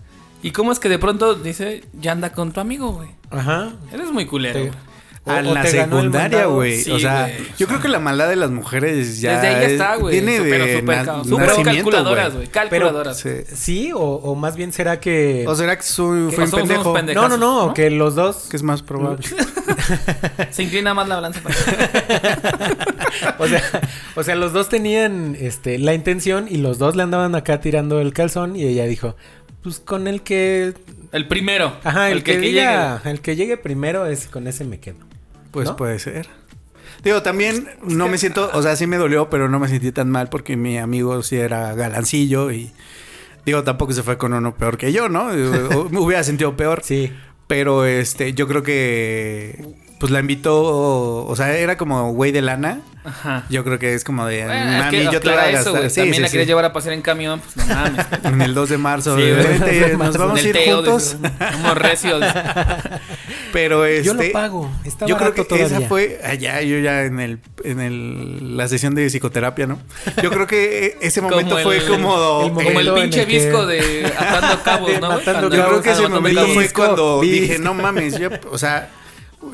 [0.42, 3.11] ¿Y cómo es que de pronto dice, ya anda con tu amigo, güey?
[3.31, 3.72] Ajá.
[3.92, 4.72] Eres muy culero.
[5.24, 6.80] O- A o la secundaria, güey.
[6.83, 9.35] Sí, o sea, yo creo que la maldad de las mujeres ya.
[9.40, 10.14] Desde ahí está, güey.
[10.20, 12.46] Viene Pero de súper na- calculadoras, güey.
[12.48, 13.18] Calculadoras.
[13.18, 13.30] Sí.
[13.54, 15.44] Sí, o, o más bien será que...
[15.46, 16.92] O será que soy, Que fui un pendejo.
[16.94, 17.22] pendejos.
[17.22, 17.74] no, no, no, ¿no?
[17.74, 18.46] que los dos...
[18.50, 19.24] Que es más probable.
[20.50, 21.54] Se inclina más la balanza para
[23.38, 23.62] o sea,
[24.16, 28.00] o sea, los dos tenían este la intención y los dos le andaban acá tirando
[28.00, 29.16] el calzón y ella dijo,
[29.62, 30.74] pues con el que
[31.12, 31.72] El primero.
[31.85, 32.46] ajá, el, que, llegue.
[32.48, 34.98] diga, el que llegue primero es con ese me quedo.
[35.50, 35.76] Pues ¿No?
[35.76, 36.28] puede ser.
[37.02, 40.10] Digo, también no me siento, o sea, sí me dolió, pero no me sentí tan
[40.10, 42.72] mal porque mi amigo sí era galancillo y
[43.46, 45.26] digo, tampoco se fue con uno peor que yo, ¿no?
[45.90, 46.82] Me hubiera sentido peor.
[46.84, 47.12] Sí.
[47.46, 49.64] Pero este, yo creo que
[50.00, 52.80] pues la invitó, o sea, era como güey de lana.
[53.02, 53.44] Ajá.
[53.48, 55.54] Yo creo que es como de Bueno, es mami, que yo te voy a eso,
[55.56, 55.72] gastar.
[55.76, 55.88] güey.
[55.90, 56.44] Sí, También sí, la sí.
[56.44, 58.06] llevar a pasear en camión, pues no mames.
[58.24, 61.16] En el 2 de marzo, vente, nos vamos a ir Teo, juntos.
[61.52, 62.22] Somos recios.
[63.52, 64.70] Pero este Yo lo pago.
[64.84, 65.78] Está yo creo que todavía.
[65.78, 69.78] esa fue allá yo ya en el en el la sesión de psicoterapia, ¿no?
[70.22, 73.38] Yo creo que ese Como momento fue el- como el Como el pinche el que-
[73.38, 75.20] visco de atando cabos, ¿no?
[75.20, 77.40] Cuando- Yo creo que ese momento atando fue Visco, cuando visco.
[77.42, 78.88] dije, no mames, yo, o sea,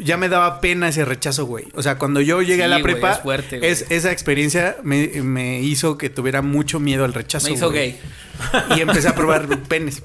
[0.01, 1.67] ya me daba pena ese rechazo, güey.
[1.75, 3.71] O sea, cuando yo llegué a la güey, prepa, es fuerte, güey.
[3.71, 7.49] es- esa experiencia me, me hizo que tuviera mucho miedo al rechazo.
[7.49, 7.93] Me hizo güey.
[7.93, 8.77] gay.
[8.77, 10.03] Y empecé a probar penes.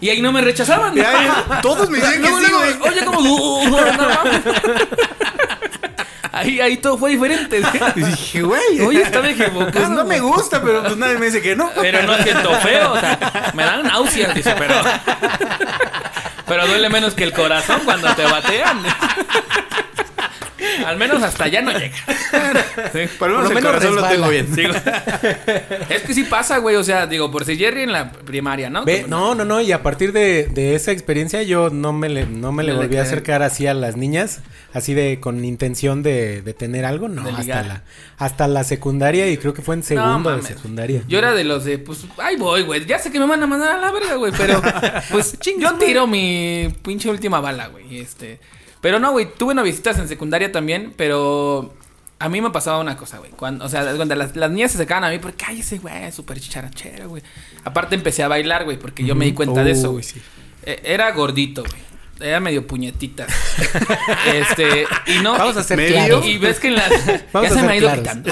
[0.00, 0.98] Y ahí no me rechazaban.
[0.98, 1.28] Ahí,
[1.62, 2.92] todos me dicen que Luego, sí, güey.
[2.92, 3.20] Oye, como.
[3.20, 4.42] "Uh, no mames".
[6.32, 7.62] Ahí, ahí todo fue diferente.
[7.96, 8.80] Y dije, güey.
[8.80, 9.70] Oye, estaba equivocado.
[9.72, 11.70] Pues no me gusta, pero pues nadie me dice que no.
[11.80, 14.74] Pero no siento feo, o sea, me dan náuseas, dice, pero.
[16.46, 18.82] Pero duele menos que el corazón cuando te batean.
[20.86, 21.94] Al menos hasta allá no llega.
[22.92, 23.00] Sí.
[23.18, 24.48] Por lo menos el lo tengo bien.
[25.88, 26.76] Es que sí pasa, güey.
[26.76, 28.84] O sea, digo, por si Jerry en la primaria, ¿no?
[28.84, 32.26] Ve, no, no, no, y a partir de, de esa experiencia yo no me le,
[32.26, 34.40] no me le No le volví a acercar así a las niñas,
[34.72, 37.82] así de con intención de, de tener algo, no, hasta la,
[38.18, 41.02] hasta la secundaria y creo que fue en segundo de secundaria.
[41.08, 42.84] Yo era de los de, pues, ay voy, güey.
[42.84, 44.32] Ya sé que me van a mandar a la verga, güey.
[44.36, 44.60] Pero,
[45.10, 47.98] pues, yo tiro mi pinche última bala, güey.
[47.98, 48.40] Este.
[48.84, 49.26] Pero no, güey.
[49.32, 51.72] Tuve novicitas en secundaria también, pero.
[52.18, 53.30] A mí me pasaba una cosa, güey.
[53.30, 56.12] Cuando, o sea, cuando las, las niñas se acercaban a mí, porque, ay, ese güey,
[56.12, 57.22] súper chicharachero, güey.
[57.64, 60.04] Aparte empecé a bailar, güey, porque yo me di cuenta de eso, Uy, güey.
[60.04, 60.20] sí.
[60.64, 62.28] Eh, Era gordito, güey.
[62.28, 63.26] Era medio puñetita.
[64.34, 65.32] este, y no.
[65.32, 66.22] Vamos a ser medio.
[66.22, 66.90] Y ves que en las.
[67.32, 68.30] Vamos ya a se me ha ido quitando.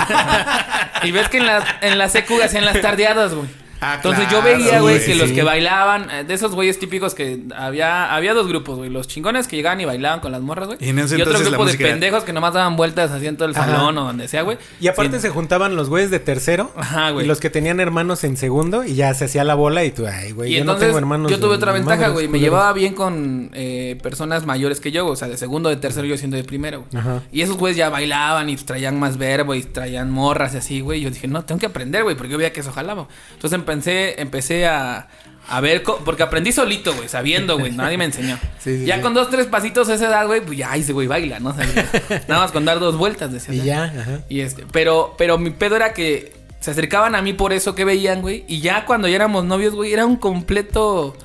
[1.02, 3.48] y ves que en la, en la secu hacían las tardeadas, güey.
[3.84, 5.14] Ah, Entonces yo veía, güey, que sí.
[5.14, 8.90] los que bailaban, eh, de esos güeyes típicos que había, había dos grupos, güey.
[8.90, 10.78] Los chingones que llegaban y bailaban con las morras, güey.
[10.80, 13.48] Y en ese otro grupo de era- pendejos que nomás daban vueltas así en todo
[13.48, 13.66] el Ajá.
[13.66, 14.56] salón o donde sea, güey.
[14.80, 15.22] Y aparte Sí.
[15.22, 17.24] se juntaban los güeyes de tercero Ajá, güey.
[17.24, 20.06] y los que tenían hermanos en segundo y ya se hacía la bola y tú,
[20.06, 21.28] ay, güey, Y yo no entonces tengo hermanos.
[21.32, 22.28] yo tuve otra ventaja, güey.
[22.28, 26.06] Me llevaba bien con eh, personas mayores que yo, o sea, de segundo, de tercero,
[26.06, 26.84] yo siendo de primero.
[26.94, 27.22] Ajá.
[27.32, 31.00] Y esos güeyes ya bailaban y traían más verbo y traían morras y así, güey.
[31.00, 33.08] Yo dije, no, tengo que aprender, güey, porque yo veía que eso jalaba.
[33.34, 35.08] Entonces empecé, empecé a,
[35.48, 37.72] a ver, porque aprendí solito, güey, sabiendo, güey.
[37.72, 38.38] Nadie me enseñó.
[38.62, 39.02] Sí, sí, ya sí.
[39.02, 41.50] con dos, tres pasitos a esa edad, güey, pues ya ese güey baila, ¿no?
[41.50, 41.66] O sea,
[42.28, 43.54] nada más con dar dos vueltas, decía.
[43.54, 44.20] Y ya, ajá.
[44.28, 47.84] Y este, pero, pero mi pedo era que se acercaban a mí por eso que
[47.84, 48.44] veían, güey.
[48.46, 51.16] Y ya cuando ya éramos novios, güey, era un completo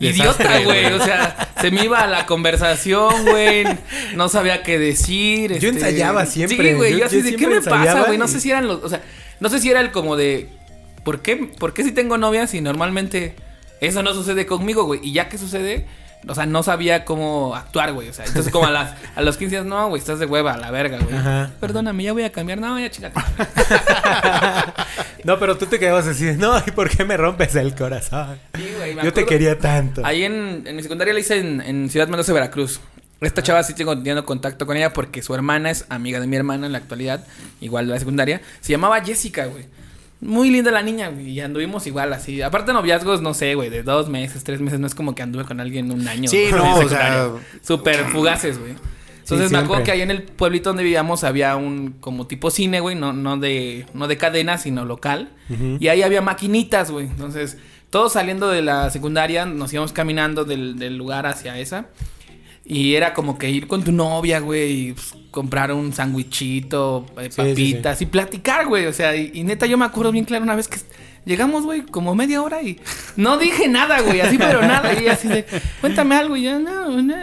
[0.00, 0.82] idiota, Desastre, güey.
[0.90, 0.92] güey.
[1.00, 3.64] O sea, se me iba a la conversación, güey.
[4.16, 5.52] No sabía qué decir.
[5.60, 6.92] Yo este, ensayaba siempre, Sí, güey.
[6.94, 8.18] yo- Yo, así yo de, ¿qué me pasa, güey?
[8.18, 9.00] No sé si eran los, o sea,
[9.38, 10.48] no sé si era el como de,
[11.04, 13.34] ¿por qué, por qué si tengo novias y normalmente
[13.80, 15.00] eso no sucede conmigo, güey?
[15.02, 15.86] Y ya que sucede,
[16.28, 18.08] o sea, no sabía cómo actuar, güey.
[18.08, 20.52] O sea, entonces como a, las, a los 15 años, no, güey, estás de hueva,
[20.52, 21.14] a la verga, güey.
[21.14, 21.50] Ajá.
[21.60, 22.58] Perdóname, ya voy a cambiar.
[22.58, 23.12] No, ya chica.
[25.24, 28.38] no, pero tú te quedabas así, no, ¿y por qué me rompes el corazón?
[28.54, 30.04] Sí, güey, me Yo te quería tanto.
[30.04, 32.80] Ahí en, en mi secundaria la hice en, en Ciudad Mendoza, Veracruz.
[33.20, 36.36] Esta chava sí tengo teniendo contacto con ella porque su hermana es amiga de mi
[36.36, 37.26] hermana en la actualidad,
[37.60, 38.40] igual de la secundaria.
[38.60, 39.66] Se llamaba Jessica, güey.
[40.20, 41.30] Muy linda la niña, güey.
[41.30, 42.42] Y anduvimos igual así.
[42.42, 44.78] Aparte noviazgos, no sé, güey, de dos meses, tres meses.
[44.78, 46.28] No es como que anduve con alguien un año.
[46.28, 47.30] Sí, no, o sea,
[47.62, 48.74] Súper fugaces, güey.
[49.20, 52.80] Entonces me acuerdo que ahí en el pueblito donde vivíamos había un como tipo cine,
[52.80, 55.30] güey, no, no de no de cadena, sino local.
[55.78, 57.06] Y ahí había maquinitas, güey.
[57.06, 57.56] Entonces,
[57.90, 61.86] todos saliendo de la secundaria, nos íbamos caminando del, del lugar hacia esa.
[62.72, 67.24] Y era como que ir con tu novia, güey, y pues, comprar un sándwichito, eh,
[67.24, 68.86] Sí, sí, papitas y platicar, güey.
[68.86, 70.78] O sea, y, y neta, yo me acuerdo bien claro una vez que
[71.24, 72.78] llegamos, güey, como media hora y
[73.16, 74.94] no dije nada, güey, así, pero nada.
[75.00, 75.44] Y así de,
[75.80, 77.14] cuéntame algo, y ya, no, no,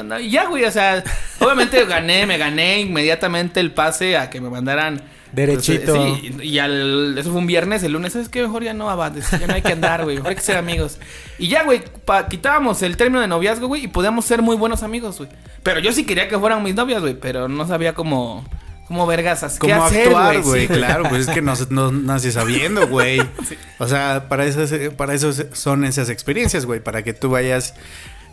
[0.00, 1.04] anda- y ya, güey, o sea,
[1.38, 5.00] obviamente gané, me gané inmediatamente el pase a que me mandaran.
[5.32, 5.94] Derechito.
[5.94, 8.42] pues, sí, y al, eso fue un viernes, el lunes, ¿sabes qué?
[8.42, 10.98] Mejor ya no abades, ya no hay que andar, güey, mejor hay que ser amigos.
[11.38, 11.82] Y ya, güey,
[12.30, 15.28] quitábamos el término de noviazgo, güey, y podíamos ser muy buenos amigos, güey.
[15.62, 18.44] Pero yo sí quería que fueran mis novias, güey, pero no sabía cómo,
[18.86, 20.66] cómo vergas, as- qué ¿Cómo hacer, actuar, güey?
[20.66, 20.72] Sí.
[20.72, 23.20] Claro, pues es que no, no naces sabiendo, güey.
[23.78, 26.80] O sea, para eso, es- para eso es- son esas experiencias, güey.
[26.80, 27.74] Para que tú vayas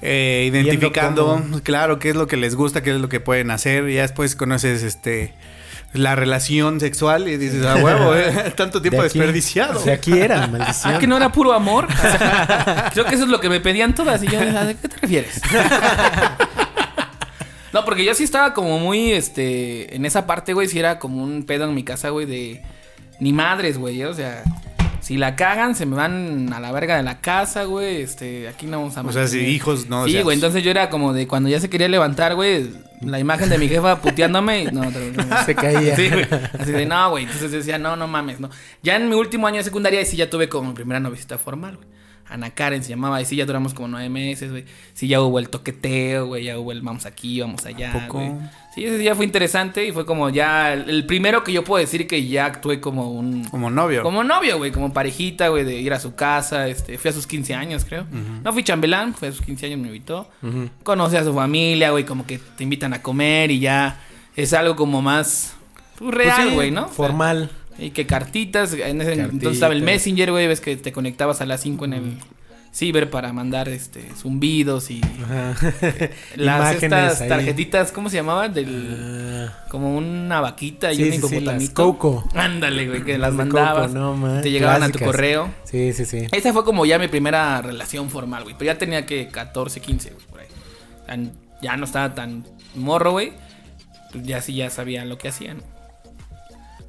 [0.02, 1.60] eh, identificando, cómo.
[1.62, 3.90] claro, qué es lo que les gusta, qué es lo que pueden hacer.
[3.90, 5.34] Y ya después conoces este
[5.96, 9.80] la relación sexual y dices, ah, huevo, eh, tanto tiempo De aquí- desperdiciado.
[9.82, 10.96] De aquí era, maldición.
[10.96, 11.86] Ah, que no era puro amor.
[11.86, 14.22] O sea, creo que eso es lo que me pedían todas.
[14.24, 15.42] Y yo, ¿a qué te refieres?
[17.74, 21.22] No, porque yo sí estaba como muy, este, en esa parte, güey, sí era como
[21.22, 22.62] un pedo en mi casa, güey, de
[23.20, 24.44] ni madres, güey, o sea,
[25.06, 28.65] si la cagan, se me van a la verga de la casa, güey, este, aquí
[28.65, 30.02] no vamos a O sea, si hijos, no.
[30.02, 32.72] o Sí, sea, güey, entonces yo era como de cuando ya se quería levantar, güey,
[33.02, 35.46] la imagen de mi jefa puteándome y no, no, no.
[35.46, 35.96] Se caía.
[35.96, 36.26] Sí, güey.
[36.58, 37.26] Así de, no, güey.
[37.26, 38.50] Entonces decía, no, no mames, no.
[38.82, 41.38] Ya en mi último año de secundaria, ahí sí ya tuve como mi primera novicita
[41.38, 41.88] formal, güey.
[42.28, 44.66] Ana Karen se llamaba, y sí ya duramos como nueve meses, güey.
[44.94, 48.32] Sí ya hubo el toqueteo, güey, ya hubo el vamos aquí, vamos allá, güey.
[48.74, 51.80] Sí, ese día fue interesante y fue como ya el, el primero que yo puedo
[51.80, 53.46] decir que ya actué como un...
[53.46, 54.04] Como novio.
[54.04, 57.26] Como novio, güey, como parejita, güey, de ir a su casa, este, fui a sus
[57.28, 58.06] 15 años, creo.
[58.44, 60.30] No fui chambelán, fue a sus 15 años, me invitó.
[60.84, 64.02] Conocí a su familia, güey, como que te invitan a comer y ya
[64.36, 65.56] es algo como más
[65.98, 66.82] pues, Pues real, sí, güey, ¿no?
[66.82, 67.52] O sea, Formal.
[67.78, 69.32] Y que cartitas, en ese Cartitas.
[69.34, 72.18] entonces estaba el Messenger, güey, ves que te conectabas a las 5 en el
[72.74, 75.56] ciber para mandar este zumbidos y Ajá.
[76.36, 77.30] las estas ahí.
[77.30, 78.54] tarjetitas, ¿cómo se llamaban?
[78.54, 81.70] Del Ah, como una vaquita y un sí, sí, las.
[81.70, 82.28] Coco.
[82.34, 83.88] Ándale, güey, que las de mandabas.
[83.88, 85.08] Coco, no, man, te llegaban a tu clásicas.
[85.08, 85.54] correo.
[85.66, 86.26] Sí, sí, sí.
[86.32, 88.56] Esa fue como ya mi primera relación formal, güey.
[88.58, 90.48] Pero ya tenía que 14, 15, güey, por ahí.
[91.06, 92.44] Tan- ya no estaba tan
[92.76, 93.34] morro, güey.
[94.12, 95.62] Pues ya sí, ya sabía lo que hacían.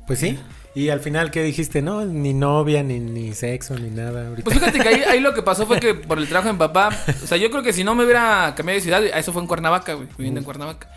[0.07, 0.39] Pues sí.
[0.77, 1.81] Y al final, ¿qué dijiste?
[1.81, 4.29] No, ni novia, ni, ni sexo, ni nada.
[4.29, 4.45] Ahorita.
[4.45, 6.91] Pues fíjate que ahí, ahí lo que pasó fue que por el trabajo mi papá,
[7.25, 9.49] o sea, yo creo que si no me hubiera cambiado de ciudad, eso fue en
[9.49, 10.89] Cuernavaca, güey, viviendo en Cuernavaca.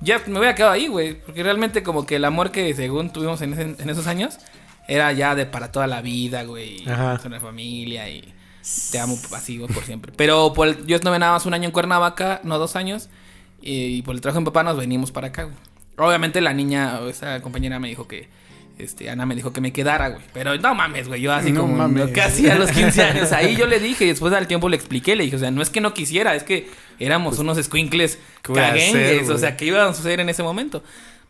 [0.00, 3.42] Ya me hubiera quedado ahí, güey, porque realmente como que el amor que según tuvimos
[3.42, 4.38] en, ese- en esos años
[4.86, 6.84] era ya de para toda la vida, güey,
[7.20, 8.32] con la familia y
[8.92, 10.12] te amo así, güey, por siempre.
[10.16, 13.08] Pero por el- yo estuve nada más un año en Cuernavaca, no dos años,
[13.60, 15.56] y, por el trabajo mi papá nos venimos para acá, güey.
[15.96, 18.28] Obviamente la niña, esa compañera me dijo que,
[18.78, 20.22] este, Ana me dijo que me quedara, güey.
[20.32, 22.08] Pero no mames, güey, yo así No como mames.
[22.10, 23.32] casi a los 15 años.
[23.32, 25.62] Ahí yo le dije y después al tiempo le expliqué, le dije, o sea, no
[25.62, 29.38] es que no quisiera, es que éramos unos squinkles ¿qué voy a hacer, caguengues, o
[29.38, 30.82] sea, ¿qué iba a suceder en ese momento?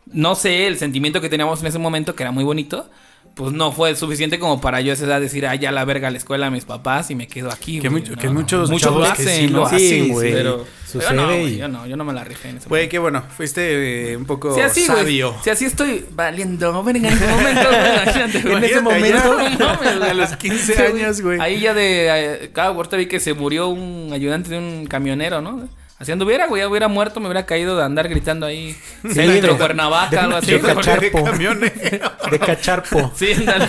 [0.06, 2.90] No sé, el sentimiento que teníamos en ese momento, que era muy bonito,
[3.34, 6.08] pues no fue suficiente como para yo a esa edad decir, ah, ya la verga
[6.08, 8.22] a la escuela a mis papás y me quedo aquí, Que güey", mucho- ¿no?
[8.22, 10.32] que muchos Muchos lo chavos que hacen, sí lo hacen, güey.
[10.32, 13.00] Pero, Sucede pero no, yo no, yo no me la rifé en ese Güey, qué
[13.00, 13.24] bueno.
[13.36, 15.34] Fuiste eh, un poco Si así, sabio.
[15.42, 17.94] Si así estoy valiendo verga en ese momento, güey.
[18.04, 18.56] imagínate, güey.
[18.56, 21.40] En ese momento, no a los 15 Sí, años, güey.
[21.40, 22.06] Ahí ya de.
[22.44, 25.68] eh, Cada ahorita vi que se murió un ayudante de un camionero, ¿no?
[25.98, 26.60] Así anduviera, güey.
[26.62, 28.76] Ya hubiera muerto, me hubiera caído de andar gritando ahí.
[29.02, 30.52] Sí, Centro de- Cuernavaca, algo así.
[30.52, 31.00] de cacharpo.
[31.18, 32.12] De camionero.
[32.30, 33.12] De cacharpo.
[33.14, 33.68] Sí, ándale.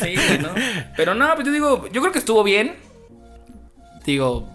[0.00, 0.48] Sí, güey, ¿no?
[0.96, 2.76] Pero no, pues yo digo, yo creo que estuvo bien.
[4.04, 4.48] Digo,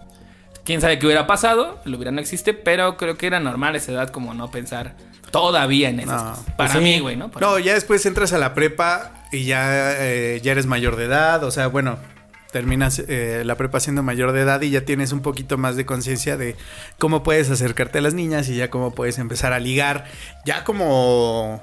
[0.65, 3.77] quién sabe qué hubiera pasado, el hubiera no existe, pero creo que era normal a
[3.77, 4.95] esa edad como no pensar
[5.31, 6.29] todavía en esas No.
[6.31, 6.45] cosas.
[6.55, 6.79] Para Pues sí.
[6.79, 7.29] mí, güey, ¿no?
[7.31, 11.05] Para No, ya después entras a la prepa y ya, eh, ya eres mayor de
[11.05, 11.43] edad.
[11.43, 11.97] O sea, bueno,
[12.51, 15.85] terminas eh, la prepa siendo mayor de edad y ya tienes un poquito más de
[15.85, 16.55] conciencia de
[16.97, 20.05] cómo puedes acercarte a las niñas y ya cómo puedes empezar a ligar.
[20.45, 21.61] Ya como.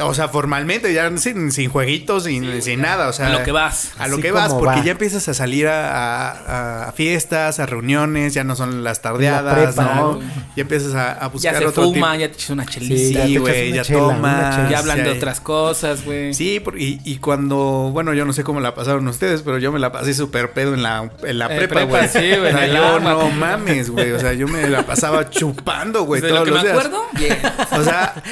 [0.00, 3.06] O sea, formalmente, ya sin, sin jueguitos, sin, sin nada.
[3.08, 3.92] O sea, A lo que vas.
[3.96, 4.84] A lo Así que vas, porque va.
[4.84, 9.54] ya empiezas a salir a, a- a fiestas, a reuniones, ya no son las tardeadas,
[9.74, 10.14] prepa, ¿no?
[10.16, 10.26] güey.
[10.56, 13.24] Ya empiezas a, a buscar Ya se otro fuma, tipo- ya te echas una chelita.
[13.26, 14.70] Sí, güey, ya chela, tomas.
[14.70, 16.34] ya hablan de otras cosas, güey.
[16.34, 19.70] Sí, por- y, y cuando, bueno, yo no sé cómo la pasaron ustedes, pero yo
[19.70, 22.08] me la pasé súper pedo en la, en la prepa, güey.
[22.08, 23.10] sí, güey, O sea, yo arma.
[23.10, 24.10] no mames, güey.
[24.10, 26.78] O sea, yo me la pasaba chupando, güey, de todos lo que los me días.
[26.84, 27.38] acuerdo, bien.
[27.78, 28.14] O sea,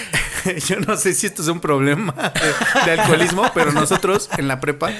[0.66, 4.60] yo no sé si esto es un problema de, de alcoholismo, pero nosotros en la
[4.60, 4.90] prepa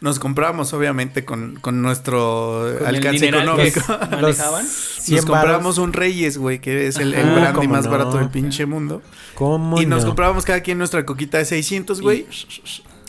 [0.00, 3.80] nos comprábamos, obviamente, con, con nuestro Con alcance económico.
[4.10, 4.64] manejaban.
[4.64, 7.90] Nos 100 comprábamos un Reyes, güey, que es el, el Ajá, brandy más no.
[7.90, 9.02] barato del pinche mundo.
[9.34, 10.08] ¿Cómo Y nos no?
[10.08, 12.26] comprábamos cada quien nuestra coquita de 600, güey.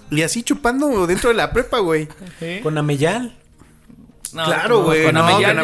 [0.09, 2.07] Y así chupando dentro de la prepa, güey.
[2.39, 2.59] Sí.
[2.63, 3.35] Con Ameyal.
[4.33, 5.57] No, Claro, güey, Con no, Tonayán.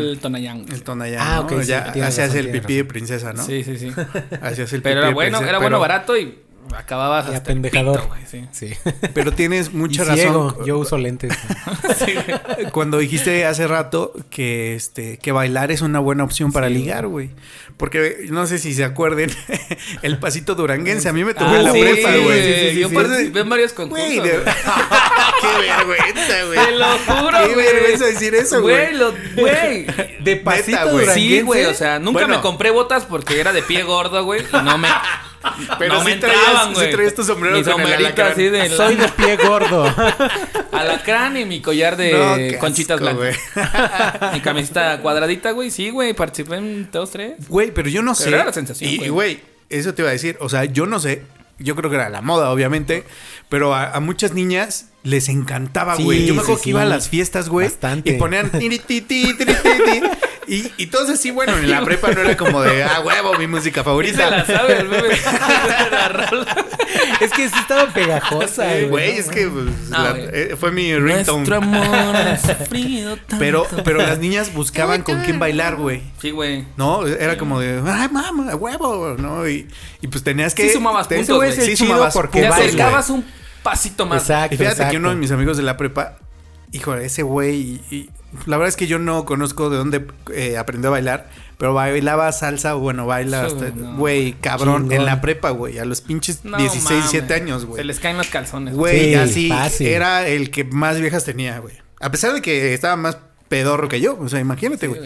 [0.00, 0.64] el Tonayán.
[0.72, 1.42] El Tonayán, Ah, ¿no?
[1.56, 3.44] ok, sí, ya hacías el pipí de princesa, ¿no?
[3.44, 3.92] Sí, sí, sí.
[4.42, 6.38] Hacías el Pero pipí era de bueno, princesa, era bueno, pero- barato y
[6.76, 8.46] acababas hasta pito, güey, sí.
[8.52, 8.72] Sí.
[9.14, 10.16] Pero tienes mucha Y razón.
[10.18, 11.32] ciego, yo uso lentes.
[11.98, 12.70] Sí, güey.
[12.70, 16.74] Cuando dijiste hace rato que este que bailar es una buena opción para Sí.
[16.74, 17.30] ligar, güey.
[17.76, 19.30] Porque no sé si se acuerden,
[20.02, 22.22] el pasito duranguense a mí me tocó Ah, en la sí, prepa, güey.
[22.24, 22.42] güey.
[22.42, 22.94] Sí, sí, sí, Yo sí.
[22.94, 24.06] participé en varios concursos.
[24.06, 24.30] Güey, de-
[25.40, 26.58] qué vergüenza, güey.
[26.66, 27.66] Te lo juro, Qué güey.
[27.66, 28.76] vergüenza decir eso, güey.
[28.76, 29.86] Güey, lo- güey.
[30.20, 31.04] De pasito Neta, güey.
[31.06, 31.36] duranguense.
[31.36, 32.36] Sí, güey, o sea, nunca Bueno.
[32.36, 34.88] me compré botas porque era de pie gordo, güey, y no me
[35.78, 36.90] Pero no sí me entraban, sí güey.
[36.90, 39.84] traías tu sombrero Mi sombrerito así de Soy de pie gordo.
[40.72, 44.32] alacrán y mi collar de No, conchitas asco, blancas.
[44.34, 47.48] mi camiseta cuadradita, güey, sí, güey, participé en dos, tres.
[47.48, 48.24] Güey, pero yo no sé.
[48.24, 49.40] Pero era la sensación, Y, güey.
[49.70, 50.36] eso te iba a decir.
[50.40, 51.22] O sea, yo no sé.
[51.60, 53.04] Yo creo que era la moda, obviamente.
[53.48, 56.26] Pero a, a muchas niñas les encantaba, Sí, güey.
[56.26, 56.90] yo me acuerdo sí, que iba a sí.
[56.90, 57.68] las fiestas, güey.
[58.04, 58.50] Y ponían.
[60.48, 63.46] Y, y entonces sí, bueno, en la prepa no era como de, ah, huevo, mi
[63.46, 64.24] música favorita.
[64.24, 65.14] se la sabe el rola.
[67.20, 69.18] es que sí estaba pegajosa, Sí, güey, ¿no?
[69.20, 70.28] es que pues, No, la- güey.
[70.32, 71.38] eh, fue mi ringtone.
[71.38, 73.36] Nuestro amor ha sufrido tanto.
[73.38, 76.02] Pero, pero las niñas buscaban con quién bailar, güey.
[76.20, 76.64] Sí, güey.
[76.76, 79.46] No, era como de, ay, mamá, huevo, ¿no?
[79.48, 79.68] Y,
[80.00, 80.68] y pues tenías que.
[80.68, 81.52] Sí sumabas puntos, güey.
[81.52, 83.24] Sí, sumabas porque Te acercabas un
[83.62, 84.22] pasito más.
[84.22, 84.90] Exacto, Y fíjate exacto.
[84.92, 86.16] que uno de mis amigos de la prepa,
[86.72, 88.10] híjole, ese güey, y, y
[88.46, 92.30] la verdad es que yo no conozco de dónde eh, aprendió a bailar, pero bailaba
[92.32, 93.96] salsa, bueno, baila Sí, hasta, no.
[93.96, 94.92] güey, cabrón, Chingón.
[94.98, 97.10] en la prepa, güey, a los pinches No 16, mames.
[97.12, 97.78] 17 años, güey.
[97.80, 98.74] Se les caen los calzones.
[98.74, 99.86] Güey, Sí, así fácil.
[99.88, 101.74] era el que más viejas tenía, güey.
[102.00, 105.00] A pesar de que estaba más pedorro que yo, o sea, imagínate, güey.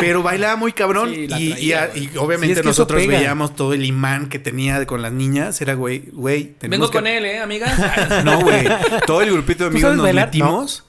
[0.00, 2.18] Pero bailaba muy cabrón Sí, y, traía, y- y güey.
[2.18, 5.60] obviamente Sí, es que eso nosotros veíamos todo el imán que tenía con las niñas,
[5.60, 7.66] era güey, güey, Vengo que- con él, ¿eh, amiga?
[8.24, 8.66] No, güey,
[9.06, 10.26] todo el grupito de ¿Tú amigos nos bailar?
[10.26, 10.84] metimos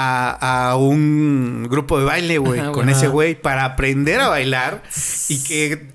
[0.00, 4.82] a, a un grupo de baile, güey, con ese güey para aprender a bailar
[5.28, 5.88] y que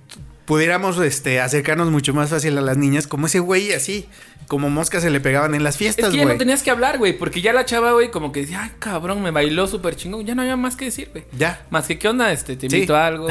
[0.45, 4.07] pudiéramos este acercarnos mucho más fácil a las niñas como ese güey así,
[4.47, 6.35] como moscas se le pegaban en las Es fiestas, que ya güey.
[6.35, 9.21] no tenías que hablar, güey, porque ya la chava, güey, como que decía, ay, cabrón,
[9.21, 10.25] me bailó súper chingón.
[10.25, 11.25] Ya no había más que decir, güey.
[11.37, 11.65] Ya.
[11.69, 12.31] Más que, ¿qué onda?
[12.31, 12.75] Este, te Sí.
[12.77, 13.27] invito a algo.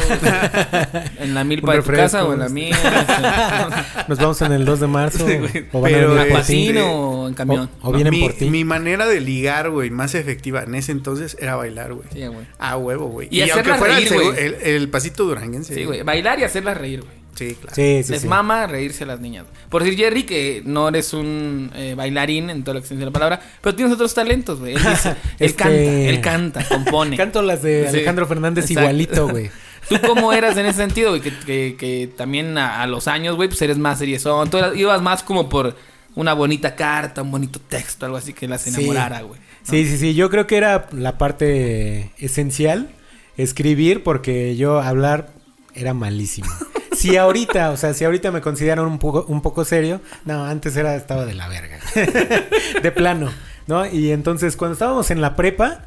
[1.19, 2.55] en la milpa de tu casa o en la este.
[2.55, 2.77] mía.
[2.77, 5.27] este, Nos vamos en el 2 de marzo.
[5.27, 5.67] Sí, güey.
[5.73, 6.79] o van Pero, a venir eh, por ¿Aguacín ti.
[6.83, 7.71] o en camión?
[7.83, 8.51] O, o vienen mi, por ti.
[8.51, 12.09] mi manera de ligar, güey, más efectiva en ese entonces era bailar, güey.
[12.13, 12.47] Sí, güey.
[12.59, 13.29] A huevo, güey.
[13.31, 14.39] Y Y, aunque hacerlas fuera el, reír, güey.
[14.45, 15.75] el, el pasito duranguense.
[15.75, 16.03] Sí, güey.
[16.03, 17.24] Bailar y hacerlas reír, güey.
[17.35, 17.75] Sí, claro.
[17.75, 18.29] Sí, sí, Les sí.
[18.29, 19.47] mama reírse a las niñas.
[19.69, 23.13] Por decir, Jerry, que no eres un eh, bailarín en toda la extensión de la
[23.13, 24.75] palabra, pero tienes otros talentos, güey.
[24.75, 27.17] Él dice, él Este- canta, él canta, compone.
[27.25, 27.97] Canto las de Sí.
[27.97, 28.81] Alejandro Fernández Exacto.
[28.83, 29.51] igualito, güey.
[29.89, 31.21] ¿Tú cómo eras en ese sentido, güey?
[31.21, 34.49] Que, que, que también a, a los años, güey, pues eres más seriezón.
[34.49, 35.77] Tú eras- ibas más como por
[36.15, 39.41] una bonita carta, un bonito texto, algo así que las enamorara, güey.
[39.41, 39.47] ¿no?
[39.71, 40.15] Sí, sí, sí.
[40.15, 42.91] Yo creo que era la parte esencial,
[43.37, 45.31] escribir, porque yo hablar
[45.75, 46.49] era malísimo.
[46.95, 50.77] Si ahorita, o sea, si ahorita me consideran un poco, un poco serio, no, antes
[50.77, 51.79] era, estaba de la verga.
[52.83, 53.31] de plano,
[53.67, 53.87] ¿no?
[53.87, 55.81] Y entonces, cuando estábamos en la prepa,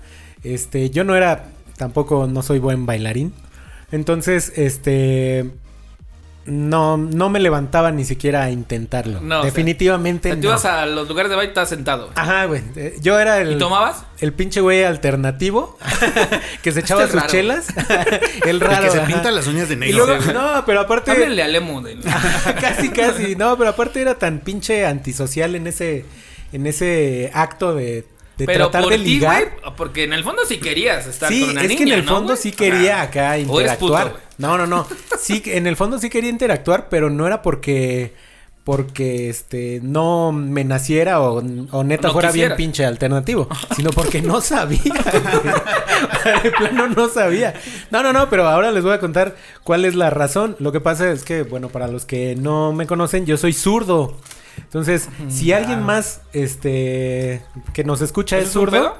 [0.44, 1.46] este, yo no era,
[1.78, 3.34] tampoco no soy buen bailarín.
[3.92, 5.50] Entonces, este,
[6.48, 9.22] no, no me levantaba ni siquiera a intentarlo.
[9.22, 10.50] No, Definitivamente O sea, tú no.
[10.54, 12.10] ibas a los lugares de baile y estabas sentado.
[12.16, 12.62] Ajá, güey.
[12.76, 13.54] Eh, Yo era el.
[13.54, 14.06] ¿Y tomabas?
[14.20, 15.78] El pinche güey alternativo
[16.64, 17.32] que se echaba Este sus raro.
[17.32, 17.68] chelas.
[18.44, 18.84] el El raro.
[18.86, 19.08] que se ajá.
[19.08, 20.06] pinta las uñas de Y negro.
[20.06, 20.42] luego, Sí, güey.
[20.44, 21.12] no, pero aparte.
[21.12, 21.82] Háblenle a Lemo.
[21.82, 21.98] de-
[22.62, 23.36] casi, casi.
[23.36, 26.06] No, pero aparte era tan pinche antisocial en ese,
[26.54, 28.06] en ese acto de,
[28.38, 29.44] de Pero tratar por de ligar.
[29.62, 32.00] güey, porque en el fondo sí querías estar Sí, con una es niña, que en
[32.00, 34.16] el ¿no, fondo sí quería acá puto, interactuar.
[34.38, 34.88] no, no, no.
[35.20, 38.14] Sí, en el fondo sí quería interactuar, pero no era porque
[38.64, 41.38] porque este no me naciera o,
[41.72, 44.82] o neta No fuera bien pinche alternativo, sino porque no sabía.
[46.44, 47.54] de plano no sabía.
[47.92, 50.56] No, no, no, pero ahora les voy a contar cuál es la razón.
[50.60, 54.18] Lo que pasa es que, bueno, para los que no me conocen, yo soy zurdo.
[54.68, 57.42] Entonces, si alguien más este
[57.74, 58.96] que nos escucha ¿Eso es zurdo,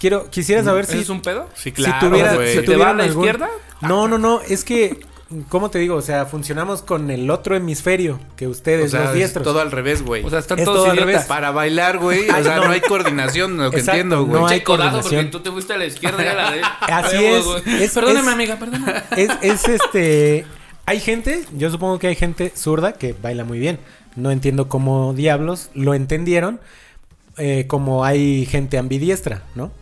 [0.00, 1.48] quiero quisiera saber ¿Eso si es un pedo?
[1.54, 3.48] Sí, si tuviera, si ¿Se te va a la algún- izquierda?
[3.82, 5.00] No, no, no, es que,
[5.48, 5.96] ¿cómo te digo?
[5.96, 9.44] O sea, funcionamos con el otro hemisferio que ustedes, O sea, los es diestros.
[9.44, 10.24] todo al revés, güey.
[10.24, 11.24] O sea, están Es todos todo al revés.
[11.24, 12.30] para bailar, güey.
[12.30, 12.64] O Ay, sea, no.
[12.66, 14.40] no, hay coordinación, lo que Exacto, entiendo, güey.
[14.40, 15.02] no hay coordinación.
[15.26, 16.68] porque tú te fuiste a la izquierda y a la derecha.
[16.80, 19.02] Así es, Perdóname, es- amiga, perdóname.
[19.16, 20.46] Es, es este.
[20.86, 23.78] Hay gente, yo supongo que hay gente zurda que baila muy bien.
[24.16, 26.60] No entiendo cómo diablos lo entendieron.
[27.38, 29.72] eh, como hay gente ambidiestra, ¿no?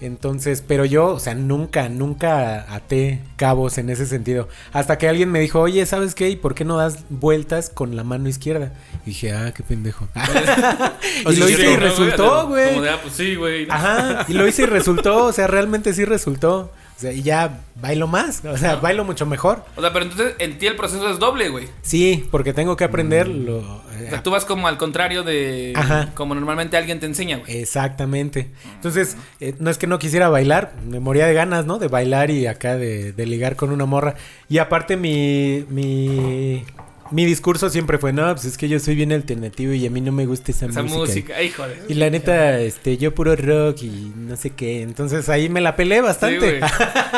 [0.00, 4.46] Entonces, pero yo, o sea, nunca, nunca até cabos en ese sentido.
[4.72, 6.28] Hasta que alguien me dijo, oye, ¿sabes qué?
[6.28, 8.72] ¿Y por qué no das vueltas con la mano izquierda?
[9.04, 10.06] Y dije, ah, qué pendejo.
[11.30, 12.68] Y lo hice sí, y ¿no, resultó, güey.
[12.70, 13.66] Como de, ah, pues sí, güey.
[13.70, 16.70] Ajá, y lo hice y resultó, o sea, realmente sí resultó.
[16.96, 19.62] O sea, y ya bailo más, o sea, bailo mucho mejor.
[19.76, 21.68] O sea, pero entonces en ti el proceso es doble, güey.
[21.82, 23.44] Sí, porque tengo que aprender Mm.
[23.44, 23.58] lo...
[23.58, 26.10] O eh, sea, tú vas como al contrario de Ajá.
[26.14, 27.58] como normalmente alguien te enseña, güey.
[27.60, 28.50] Exactamente.
[28.74, 31.78] Entonces, eh, no es que no quisiera bailar, me moría de ganas, ¿no?
[31.78, 34.14] De bailar y acá de, de ligar con una morra.
[34.48, 36.64] Y aparte mi, mi,
[37.10, 40.00] mi discurso siempre fue, no, pues es que yo soy bien alternativo y a mí
[40.00, 41.34] no me gusta esa, Esa música.
[41.36, 41.52] de.
[41.88, 44.82] Y la neta, este, yo puro rock y no sé qué.
[44.82, 46.60] Entonces ahí me la pelé Sí, bastante.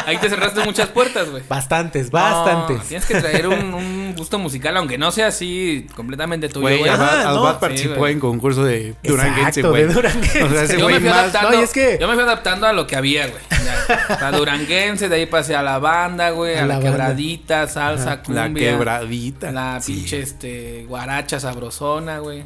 [0.06, 1.42] Ahí te cerraste muchas puertas, güey.
[1.48, 2.88] bastantes, No, bastantes.
[2.88, 6.88] tienes que traer un, un gusto musical, aunque no sea así completamente tuyo, Güey.
[6.88, 7.48] Ajá, no.
[7.50, 9.84] Sí, participó en concurso de Duranguense, güey.
[9.84, 11.18] O sea, ese Yo me, güey fui más...
[11.18, 13.42] adaptando, no, y es que- yo me fui adaptando a lo que había, güey.
[13.50, 14.18] Ya.
[14.20, 18.16] La duranguense, de ahí pasé a la banda, güey, a, A la, la quebradita, salsa,
[18.28, 18.70] La cumbia.
[18.72, 19.50] quebradita.
[19.52, 19.94] La Sí.
[19.94, 22.44] pinche, este, guaracha sabrosona, güey.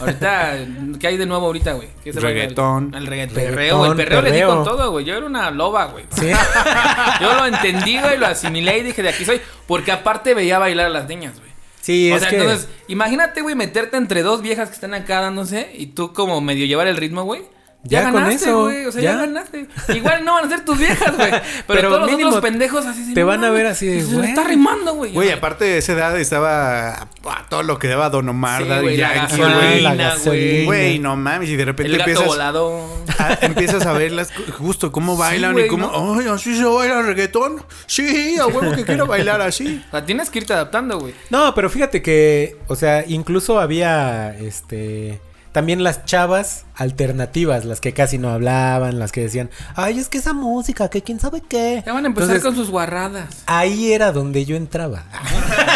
[0.00, 0.56] Ahorita,
[1.00, 1.88] ¿qué hay de nuevo ahorita, güey?
[2.04, 2.12] ¿Qué?
[2.12, 2.94] Reggaetón.
[2.94, 3.34] El reggaetón.
[3.34, 5.04] Perreo, el perreo, le di con todo, güey.
[5.04, 6.04] Yo era una loba, güey.
[6.10, 6.30] Sí.
[7.20, 9.40] Yo lo entendí, güey, lo asimilé y dije, de aquí soy.
[9.66, 11.50] Porque aparte veía bailar a las niñas, güey.
[11.80, 12.36] Sí, o es sea, que...
[12.36, 16.66] entonces, imagínate, güey, meterte entre dos viejas que están acá dándose y tú como medio
[16.66, 17.42] llevar el ritmo, güey.
[17.84, 18.86] Ya, Ya con ganaste, eso, güey.
[18.86, 19.12] O sea, ya.
[19.12, 19.16] ya.
[19.18, 19.66] ganaste.
[19.94, 21.30] Igual no van a ser tus viejas, güey.
[21.30, 24.14] Pero, Pero todos los otros pendejos así se te van a ver así de, Se
[24.16, 24.28] güey.
[24.28, 25.12] está rimando, güey.
[25.12, 27.08] Güey, aparte de esa edad estaba a
[27.48, 29.80] todo lo que daba Don Omar, Sí, Daddy Yankee, güey.
[29.80, 29.96] la güey.
[29.96, 30.64] gasolina.
[30.66, 34.90] Güey, no mames, y de repente El gato empiezas, a, empiezas a ver las, justo
[34.92, 37.62] cómo bailan y cómo, ay, así se baila reggaetón.
[37.86, 39.82] Sí, a huevo que quiero bailar así.
[39.88, 41.14] O sea, tienes que irte adaptando, güey.
[41.30, 45.20] No, pero fíjate que, o sea, incluso había, este,
[45.58, 50.18] también las chavas alternativas, las que casi no hablaban, las que decían, ay, es que
[50.18, 51.82] esa música, que quién sabe qué.
[51.84, 53.42] Ya van a empezar Entonces, con sus guarradas.
[53.46, 55.02] Ahí era donde yo entraba.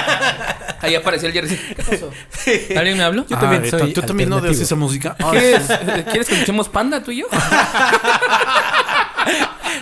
[0.83, 1.59] Ahí apareció el Jersey.
[1.74, 2.11] ¿Qué pasó?
[2.78, 3.26] ¿Alguien me habló?
[3.26, 4.64] Yo también Ah, soy ¿Tú también no alternativo.
[4.64, 5.16] esa música?
[5.33, 5.62] ¿Quieres,
[6.11, 7.26] ¿Quieres que escuchemos Panda, tú y yo?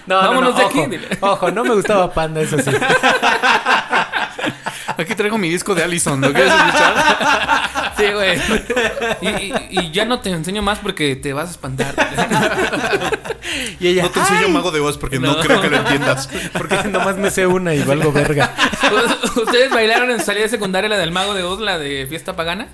[0.06, 1.08] No, Vámonos de ojo, aquí, dile.
[1.20, 2.70] Ojo, no me gustaba Panda, eso sí.
[5.00, 6.94] Aquí traigo mi disco de Allison, ¿lo quieres escuchar?
[7.96, 8.40] Sí, güey.
[9.20, 11.94] Y, y- y ya no te enseño más porque te vas a espantar.
[13.78, 15.40] Y ella, No te enseño "Ay", Mago de Oz porque no, No.
[15.40, 16.28] creo que lo entiendas.
[16.56, 18.54] porque nomás me sé una y valgo verga.
[19.36, 22.68] ¿Ustedes bailaron en salida secundaria la del Mago de Oz, la de Fiesta Pagana?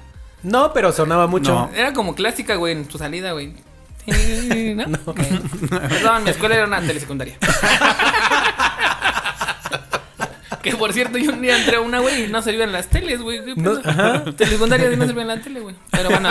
[0.45, 1.53] No, pero sonaba mucho.
[1.53, 1.71] No.
[1.75, 3.55] Era como clásica, güey, en tu salida, güey.
[4.07, 4.85] ¿No?
[5.07, 5.19] Ok.
[5.71, 7.37] Perdón, mi escuela era una telesecundaria.
[10.71, 13.21] Que por cierto, yo un día entré a una, güey, y no servían las teles,
[13.21, 13.45] güey.
[13.45, 14.25] ¿Qué No, ajá.
[14.37, 15.75] Telesecundaria y no servían la tele, güey.
[15.91, 16.29] Pero bueno,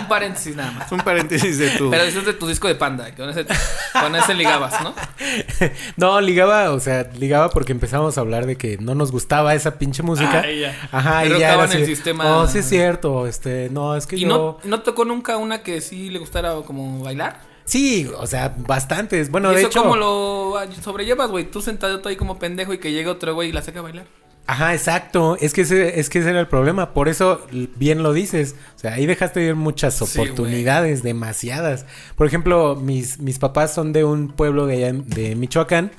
[0.00, 0.92] un paréntesis nada más.
[0.92, 1.90] Un paréntesis de tu...
[1.90, 3.46] Pero eso es de tu disco de panda, que con ese,
[3.92, 4.94] con ese ligabas, ¿no?
[5.96, 9.78] No, ligaba, o sea, ligaba porque empezamos a hablar de que no nos gustaba esa
[9.78, 10.42] pinche música.
[10.44, 10.88] Ah, ya.
[10.92, 12.36] Ajá, y ya era el así de, sistema.
[12.36, 15.62] Oh, sí es cierto, este, no, es que ¿Y yo no, no tocó nunca una
[15.62, 17.55] que sí le gustara como bailar?
[17.66, 19.30] Sí, o sea, bastantes.
[19.30, 21.50] Bueno, ¿Y de eso hecho, cómo lo sobrellevas, güey?
[21.50, 24.06] Tú sentado ahí como pendejo y que llegue otro güey y la saca a bailar.
[24.48, 27.46] ajá, exacto, es que ese es que ese era el problema, por eso
[27.76, 28.54] bien lo dices.
[28.76, 31.86] O sea, ahí dejaste de ir muchas Sí, oportunidades, demasiadas.
[32.16, 35.90] Por ejemplo, mis mis papás son de un pueblo de de Michoacán.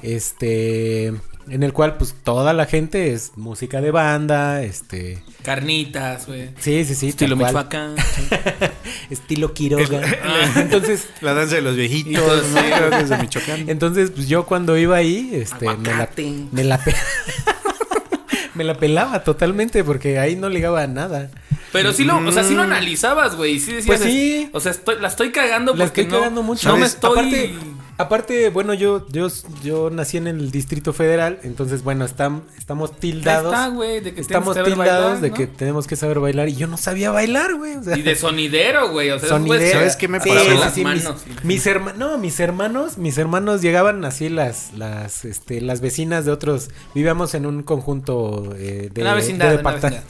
[0.00, 1.12] Este,
[1.48, 6.50] en el cual pues toda la gente es música de banda, este, Carnitas, güey.
[6.58, 7.36] sí, sí, sí, Estilo.
[7.36, 7.94] Michoacán.
[9.10, 10.00] estilo Quiroga.
[10.56, 12.60] Entonces, La danza de los viejitos, Entonces, ¿no?
[12.60, 12.66] sí.
[12.76, 13.68] Creo que es de Michoacán.
[13.68, 16.08] entonces pues yo cuando iba ahí, este, me la,
[16.52, 16.94] me la pe-
[18.54, 21.30] me la pelaba totalmente porque ahí no ligaba a nada.
[21.72, 23.54] Pero sí lo, o sea, sí lo analizabas, güey.
[23.54, 24.50] y Sí decías, Pues sí.
[24.52, 26.68] O sea, estoy, la estoy cagando La porque estoy no, cagando mucho.
[26.68, 27.10] no me estoy...
[27.12, 27.54] Aparte,
[27.98, 29.28] aparte, bueno, yo, yo,
[29.62, 33.52] yo nací en el Distrito Federal, entonces, bueno, estam- estamos tildados.
[33.52, 35.34] está, güey, de que estamos que tildados bailar, de ¿no?
[35.36, 37.76] que tenemos que saber bailar y yo no sabía bailar, güey.
[37.76, 37.96] o sea.
[37.96, 39.10] Y de sonidero, güey.
[39.10, 39.78] O sea, Sonidero.
[39.78, 40.32] ¿Sabes qué me pasó?
[40.38, 41.14] Sí, las sí, manos.
[41.26, 46.24] mis, mis herma- no, mis hermanos, mis hermanos llegaban así las, las, este, las vecinas
[46.24, 50.02] de otros, vivíamos en un conjunto eh, de, Una vecindad, de, una departa-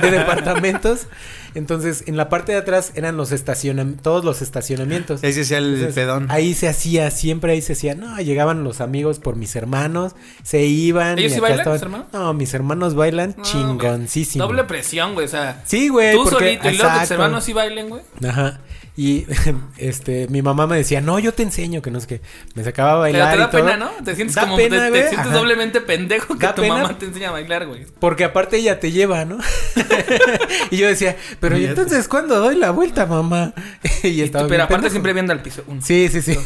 [0.02, 1.06] de departamentos,
[1.54, 5.22] entonces en la parte de atrás eran los estacionamientos, todos los estacionamientos.
[5.24, 6.26] Ahí se hacía el Entonces, pedón.
[6.30, 10.62] Ahí se hacía, siempre ahí se hacía, no, llegaban los amigos por mis hermanos, se
[10.64, 11.18] iban.
[11.18, 12.06] ¿Ellos y sí bailan, estaban- tus hermanos?
[12.12, 14.44] No, mis hermanos bailan No, chingoncísimo.
[14.46, 15.26] Doble presión, güey.
[15.26, 16.12] O sea, Sí, güey.
[16.14, 18.02] tú porque- solito y luego tus hermanos sí bailen, güey.
[18.26, 18.60] Ajá.
[18.96, 19.26] Y
[19.76, 22.20] este, mi mamá me decía, no, yo te enseño, que no sé qué.
[22.54, 23.30] Me sacaba a Pero bailar.
[23.30, 23.64] te y da todo.
[23.64, 23.90] pena, ¿no?
[24.04, 24.56] Te sientes Da como.
[24.56, 25.36] pena, te, te sientes ajá.
[25.36, 26.74] doblemente pendejo que Da tu pena.
[26.76, 27.86] mamá te enseña a bailar, güey.
[27.98, 29.38] Porque aparte ella te lleva, ¿no?
[30.70, 33.52] y yo decía, Pero ¿y entonces cuándo doy la vuelta, mamá?
[34.04, 34.92] y Y tú- estaba pero aparte pendejo.
[34.92, 35.64] siempre viendo al piso.
[35.66, 35.80] Uno.
[35.82, 36.38] Sí, sí, sí.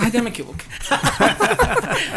[0.00, 0.64] Ah, ya me equivoqué.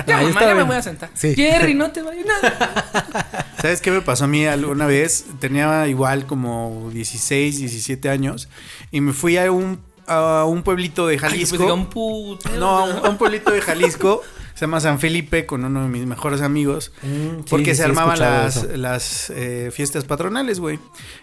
[0.07, 1.09] ya, mamá, ya me voy a sentar.
[1.13, 1.35] Sí.
[1.35, 3.51] Jerry, no te vayas nada.
[3.61, 5.25] ¿Sabes qué me pasó a mí alguna vez?
[5.39, 8.47] Tenía igual como 16, 17 años
[8.91, 9.74] y me fui a un,
[10.07, 11.49] a un pueblito de Ay, Jalisco.
[11.57, 12.49] pues diga un puto.
[12.57, 14.21] no, a un, a un pueblito de Jalisco.
[14.53, 16.93] Se llama San Felipe con uno de mis mejores amigos.
[17.03, 20.79] Mm, sí, Porque sí, se armaban las, eh, fiestas patronales, güey.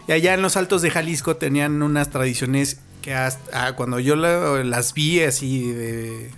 [0.07, 4.15] Y allá en los altos de Jalisco tenían unas tradiciones que hasta ah, cuando yo
[4.15, 6.29] la- las vi así de-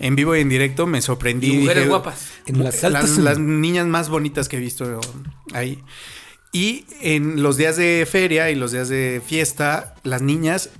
[0.00, 1.52] en vivo y en directo me sorprendí.
[1.52, 2.26] Y mujeres Dije, guapas.
[2.46, 3.16] En las altas.
[3.18, 5.00] las niñas más bonitas que he visto
[5.52, 5.78] ahí.
[6.52, 10.70] Y en los días de feria y los días de fiesta, las niñas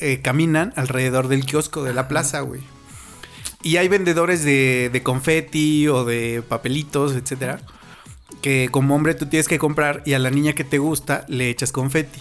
[0.00, 2.62] eh, caminan alrededor del kiosco de la plaza, güey.
[3.62, 7.60] Y hay vendedores de, de confeti o de papelitos, etcétera,
[8.40, 11.50] que como hombre tú tienes que comprar y a la niña que te gusta le
[11.50, 12.20] echas confeti.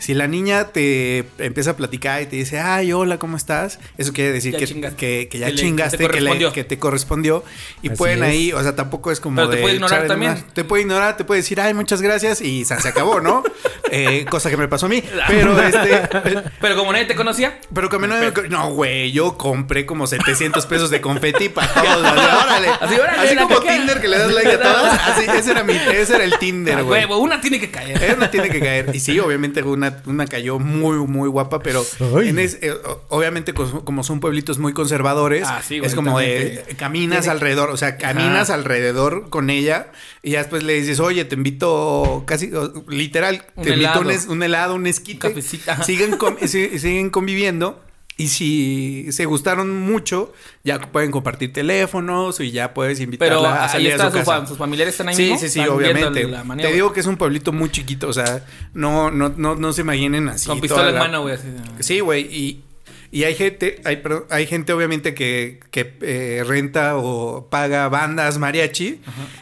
[0.00, 3.78] Si la niña te empieza a platicar y te dice, ay, hola, ¿cómo estás?
[3.98, 4.96] Eso quiere decir Ya que, chingaste.
[4.96, 7.44] que, que ya Que le- que te chingaste, que, le- que te correspondió.
[7.82, 8.30] Y Así pueden es.
[8.30, 10.32] ahí, o sea, tampoco es como Pero te de puede ignorar también.
[10.32, 10.44] más.
[10.54, 13.42] Te puede ignorar, te puede decir, ay, muchas gracias y se, se acabó, ¿no?
[13.92, 15.02] Eh, cosa que me pasó a mí.
[15.26, 16.00] Pero este...
[16.60, 18.14] Pero como nadie te conocía, Pero que me no,
[18.48, 22.04] no, güey, yo compré como 700 pesos de confeti para todos.
[22.06, 22.68] Así, órale.
[22.80, 23.60] Así, órale, Así como.
[23.60, 25.08] Tinder que le das like a todas.
[25.08, 27.00] Así, ese era mi, ese era el Tinder, güey.
[27.00, 28.16] huevo, una tiene que caer.
[28.16, 28.90] No tiene que caer.
[28.94, 31.84] Y sí, obviamente una, una cayó muy, muy guapa, pero
[32.22, 32.72] en es- eh,
[33.08, 37.70] obviamente como son pueblitos muy conservadores, Ah, sí, güey, es como de caminas Tiene- alrededor,
[37.70, 38.54] o sea, caminas Ajá.
[38.54, 42.50] alrededor con ella y ya después le dices, oye, te invito casi,
[42.88, 45.26] literal, Un te invito un, helado, un esquite.
[45.28, 45.84] Un cafecito, ajá.
[45.84, 47.80] Siguen, com- si- siguen conviviendo.
[48.20, 53.64] Y si se gustaron mucho, ya pueden compartir teléfonos y ya puedes invitarla Pero a
[53.64, 54.40] ahí salir está a su su casa.
[54.42, 55.38] fa- sus familiares están ahí Sí, mismo.
[55.38, 56.26] sí, sí, obviamente.
[56.58, 58.44] Te digo que es un pueblito muy chiquito, o sea,
[58.74, 60.46] no, no, no, no se imaginen así.
[60.48, 61.36] Con pistola en mano, güey.
[61.78, 62.64] Sí, güey, y,
[63.12, 68.38] y hay gente, hay, perdón, hay gente obviamente que, que eh, renta o paga bandas
[68.38, 69.00] mariachi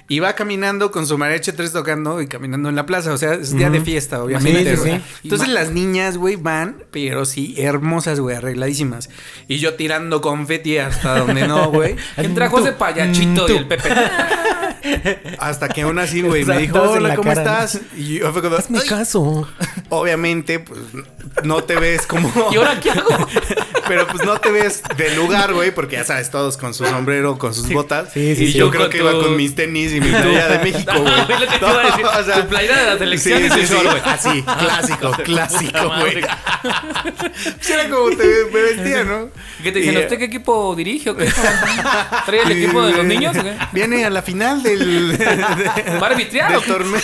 [0.09, 3.35] y va caminando con su mariachi tres tocando y caminando en la plaza, o sea,
[3.35, 4.77] es día de fiesta, obviamente.
[4.77, 5.01] Sí, sí, sí.
[5.25, 9.11] Entonces las niñas, güey, van, pero sí, hermosas, güey, arregladísimas.
[9.49, 11.97] Y yo tirando confeti hasta donde no, güey.
[12.17, 13.53] ¿Quién trajo ese payachito Tú.
[13.53, 13.91] y el Pepe?
[15.39, 17.65] Hasta que aún así, güey, me dijo, hola, la ¿cómo cara.
[17.65, 17.81] estás?
[17.97, 19.49] Y yo fue como, Hazme caso.
[19.89, 20.81] obviamente, pues,
[21.45, 22.31] no te ves como...
[22.53, 23.09] ¿Y ahora qué hago?
[23.89, 27.39] Pero pues no te ves de lugar, güey, porque ya sabes, todos con su sombrero,
[27.39, 28.13] con sus botas.
[28.13, 28.59] sí, sí, y sí.
[28.59, 31.13] yo creo con que tu- iba con mis tenis y mi playera de México, güey.
[31.15, 32.07] Ah, güey, lo que te iba a decir.
[32.21, 33.75] o sea, Tu playera de la selección sí, y tu sí, sí.
[33.75, 34.03] güey.
[34.05, 36.21] Así, clásico, Puta clásico, madre.
[36.21, 37.15] güey.
[37.61, 39.31] Sí, era como te me vestía, ¿no?
[39.63, 39.95] ¿Qué te dicen?
[39.95, 41.27] Y, ¿Usted qué equipo dirige o qué?
[42.27, 43.57] ¿Trae el equipo de los niños o qué?
[43.73, 45.25] Viene a la final del, de-
[46.01, 47.01] ¿Va a arbitrar o del torneo.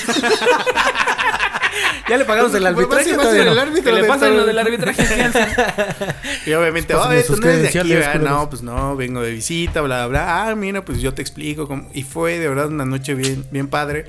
[2.08, 3.14] Ya le pagamos el Pues, arbitraje.
[3.14, 3.60] todavía el no?
[3.62, 5.02] árbitro ¿Qué le del pasa en lo del arbitraje?
[6.46, 8.18] Y obviamente, oye, tú sus no eres de aquí.
[8.22, 10.48] No, pues no, vengo de visita, bla, bla, bla.
[10.48, 11.66] Ah, mira, pues yo te explico.
[11.66, 14.06] cómo- Y fue de verdad una noche bien, bien padre.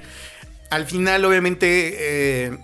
[0.70, 2.58] Al final, obviamente, eh,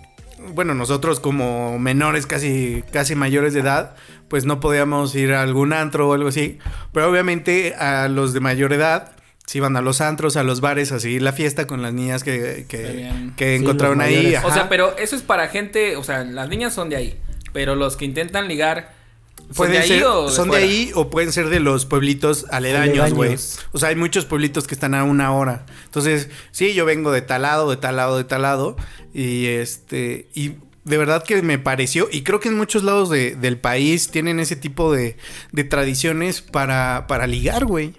[0.53, 3.95] bueno, nosotros como menores, casi, casi mayores de edad,
[4.27, 6.57] pues no podíamos ir a algún antro o algo así.
[6.93, 9.11] Pero obviamente a los de mayor edad,
[9.45, 12.23] se iban a los antros, a los bares, a seguir la fiesta con las niñas
[12.23, 14.35] que, que, Sí, encontraron ahí.
[14.35, 14.47] ajá.
[14.47, 17.19] O sea, pero eso es para gente, o sea, las niñas son de ahí,
[17.53, 18.93] pero los que intentan ligar
[19.37, 21.85] son Pueden de ahí ser, o de son de ahí o pueden ser de los
[21.85, 23.35] pueblitos aledaños, güey.
[23.73, 25.65] O sea, hay muchos pueblitos que están a una hora.
[25.83, 28.77] Entonces, sí, yo vengo de tal lado, de tal lado, de tal lado.
[29.13, 30.53] Y este, y
[30.85, 34.39] de verdad que me pareció, y creo que en muchos lados de- del país tienen
[34.39, 35.17] ese tipo de,
[35.51, 37.93] de tradiciones para, para ligar, güey.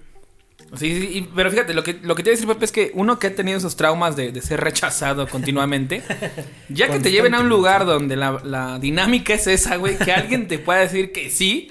[0.77, 2.73] Sí, sí, y- pero fíjate, lo que, lo que te voy a decir, Pepe, es
[2.73, 6.03] que uno que ha tenido esos traumas de, de ser rechazado continuamente,
[6.71, 10.13] ya que te lleven a un lugar donde la, la dinámica es esa, güey, que
[10.13, 11.71] alguien te pueda decir que sí,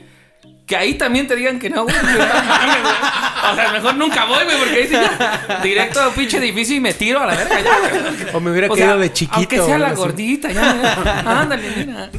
[0.68, 1.96] que ahí también te digan que no, güey.
[1.96, 2.16] güey.
[3.52, 6.80] O sea, mejor nunca voy, güey, porque ahí sí ya, directo a pinche edificio y
[6.80, 8.36] me tiro a la verga ya, güey.
[8.36, 9.36] O me hubiera O quedado sea, de chiquito.
[9.38, 9.96] Aunque sea la así.
[9.96, 10.62] gordita, ya.
[11.04, 11.42] ya.
[11.42, 12.10] Ándale, mira.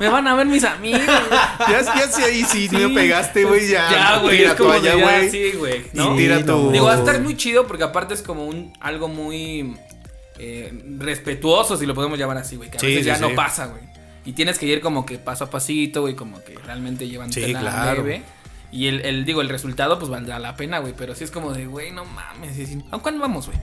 [0.00, 1.00] Me van a ver mis amigos.
[1.68, 2.76] Ya, ya si ahí sí, Sí.
[2.76, 3.90] no pegaste, güey, ya.
[3.90, 4.38] Ya, güey.
[4.38, 5.30] Tira Es como toalla, güey.
[5.30, 5.84] Sí, güey.
[5.92, 6.14] ¿no?
[6.14, 6.70] Y tira Sí, tu.
[6.70, 9.76] Digo, va a estar muy chido porque aparte es como un algo muy
[10.38, 12.70] eh, respetuoso, si lo podemos llamar así, güey.
[12.70, 13.22] Que a Sí, veces sí, ya sí.
[13.22, 13.82] no pasa, güey.
[14.24, 17.52] Y tienes que ir como que paso a pasito, güey, como que realmente llevan Sí,
[17.54, 18.02] claro.
[18.02, 18.22] leve.
[18.70, 20.92] Y el, el, digo, el resultado pues valdrá la pena, güey.
[20.96, 22.56] Pero sí es como de, güey, no mames.
[22.90, 23.58] ¿A cuándo vamos, güey?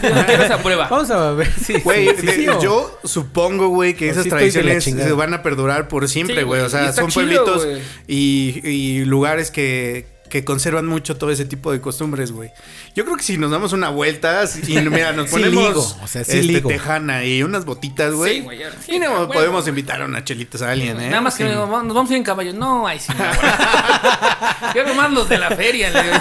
[0.00, 0.88] Quiero quiero esa prueba.
[0.90, 1.78] Vamos a ver si.
[1.80, 6.08] Güey, sí o- yo supongo, güey, que O esas tradiciones se van a perdurar por
[6.08, 6.60] siempre, Sí, güey.
[6.60, 7.80] güey, o sea, son chido, pueblitos güey.
[8.08, 12.50] y, y lugares que, que conservan mucho todo ese tipo de costumbres, güey.
[12.94, 16.06] Yo creo que si nos damos una vuelta y mira, nos Sí ponemos ligo, o
[16.06, 16.68] sea, sí este, ligo.
[16.68, 18.36] tejana y unas botitas, güey.
[18.36, 21.08] Sí, güey, sí, y no podemos invitar a unas chelitas a alguien, ¿eh?
[21.10, 21.44] Nada más que Sí.
[21.44, 22.52] me digo, "Vamos- nos vamos a ir en caballo.
[22.54, 23.12] No, ay, sí.
[23.16, 23.24] no.
[24.74, 26.14] Yo nomás los de la feria, le digo.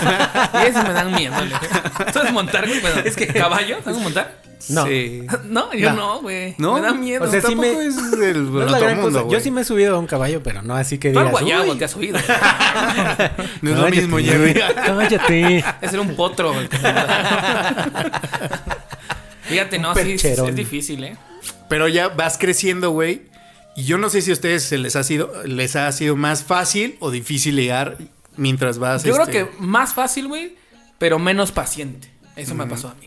[0.63, 2.11] Y esos me dan miedo, le digo.
[2.13, 2.79] ¿Sabes montar, güey?
[2.79, 4.46] Bueno, es que caballo, ¿sabes montar?
[4.69, 4.85] No.
[4.85, 5.23] Sí.
[5.45, 6.21] No, yo No.
[6.21, 6.55] güey.
[6.57, 6.75] ¿No?
[6.75, 7.23] Me da miedo.
[7.23, 9.33] O sea, sí me- es del No es la gran mundo, cosa.
[9.33, 11.31] Yo sí me he subido a un caballo, pero no así que digas.
[11.31, 12.17] guayabo "Uy, te has oído.
[13.61, 14.53] No es lo mismo, Jerry.
[14.53, 15.63] Cállate.
[15.81, 16.53] Es un potro.
[19.43, 21.17] Fíjate, no, sí, es, difícil, ¿eh?
[21.69, 23.21] Pero ya vas creciendo, güey.
[23.77, 26.43] Y yo no sé si a ustedes se les ha sido, les ha sido más
[26.43, 27.97] fácil o difícil ligar
[28.35, 29.03] mientras vas.
[29.03, 30.55] Yo este, creo que más fácil, güey,
[30.97, 32.09] pero menos paciente.
[32.35, 33.06] Eso me pasó a mí.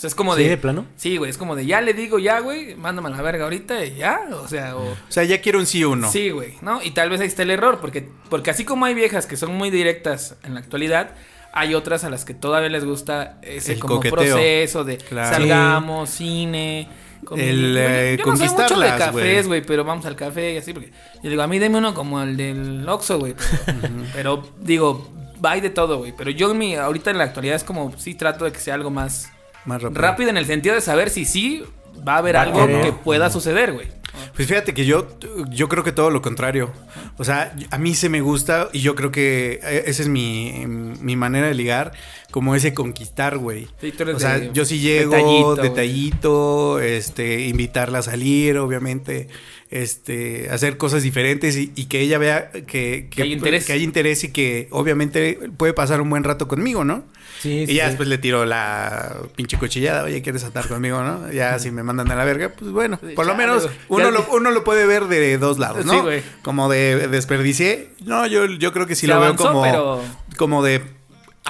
[0.00, 0.48] O sea, es como ¿Sí, de.
[0.48, 0.86] de plano?
[0.96, 3.84] Sí, güey, es como de ya le digo ya, güey, mándame a la verga ahorita
[3.84, 4.22] y ya.
[4.32, 4.92] O sea, o.
[4.92, 6.10] O sea, ya quiero un sí o no.
[6.10, 6.82] Sí, güey, ¿no?
[6.82, 9.54] Y tal vez ahí está el error, porque, porque así como hay viejas que son
[9.54, 11.10] muy directas en la actualidad,
[11.52, 14.16] hay otras a las que todavía les gusta ese El como coqueteo.
[14.16, 15.36] proceso de Claro.
[15.36, 16.88] salgamos, cine.
[17.26, 17.44] comida.
[17.44, 19.60] El, eh, yo no soy mucho de cafés, güey.
[19.60, 20.92] pero vamos al café y así, porque
[21.22, 23.34] yo digo, a mí deme uno como el del Oxxo, güey.
[23.66, 23.78] Pero,
[24.14, 26.14] pero, digo, hay de todo, güey.
[26.16, 28.72] Pero yo en mi, ahorita en la actualidad es como, sí trato de que sea
[28.72, 29.30] algo más
[29.64, 30.00] Más rápido.
[30.00, 31.62] rápido en el sentido de saber si sí
[32.06, 32.84] va a haber Va algo querer.
[32.84, 33.88] que pueda suceder, güey.
[34.34, 35.06] Pues fíjate que yo,
[35.50, 36.72] yo creo que todo lo contrario.
[37.16, 40.64] O sea, a mí se me gusta y yo creo que eh, esa es mi,
[40.66, 41.92] mi manera de ligar,
[42.32, 43.68] como ese conquistar, güey.
[43.80, 49.28] Sí, O sea, de- yo sí llego, detallito, detallito, este, invitarla a salir, obviamente,
[49.70, 53.64] este, hacer cosas diferentes y, y que ella vea que, que, hay interés.
[53.66, 57.04] que hay interés y que obviamente puede pasar un buen rato conmigo, ¿no?
[57.40, 57.88] Sí, sí, y ya sí.
[57.90, 61.30] después le tiro la pinche cuchillada, oye, ¿quieres atar conmigo, no?
[61.32, 64.26] Ya si me mandan a la verga, pues bueno, por lo menos uno Ya- lo,
[64.32, 65.92] uno lo puede ver de dos lados, ¿no?
[65.94, 66.22] Sí, güey.
[66.42, 67.90] Como de desperdicié.
[68.04, 70.02] No, yo, yo creo que sí Se lo avanzó, veo como, pero-
[70.36, 70.82] como de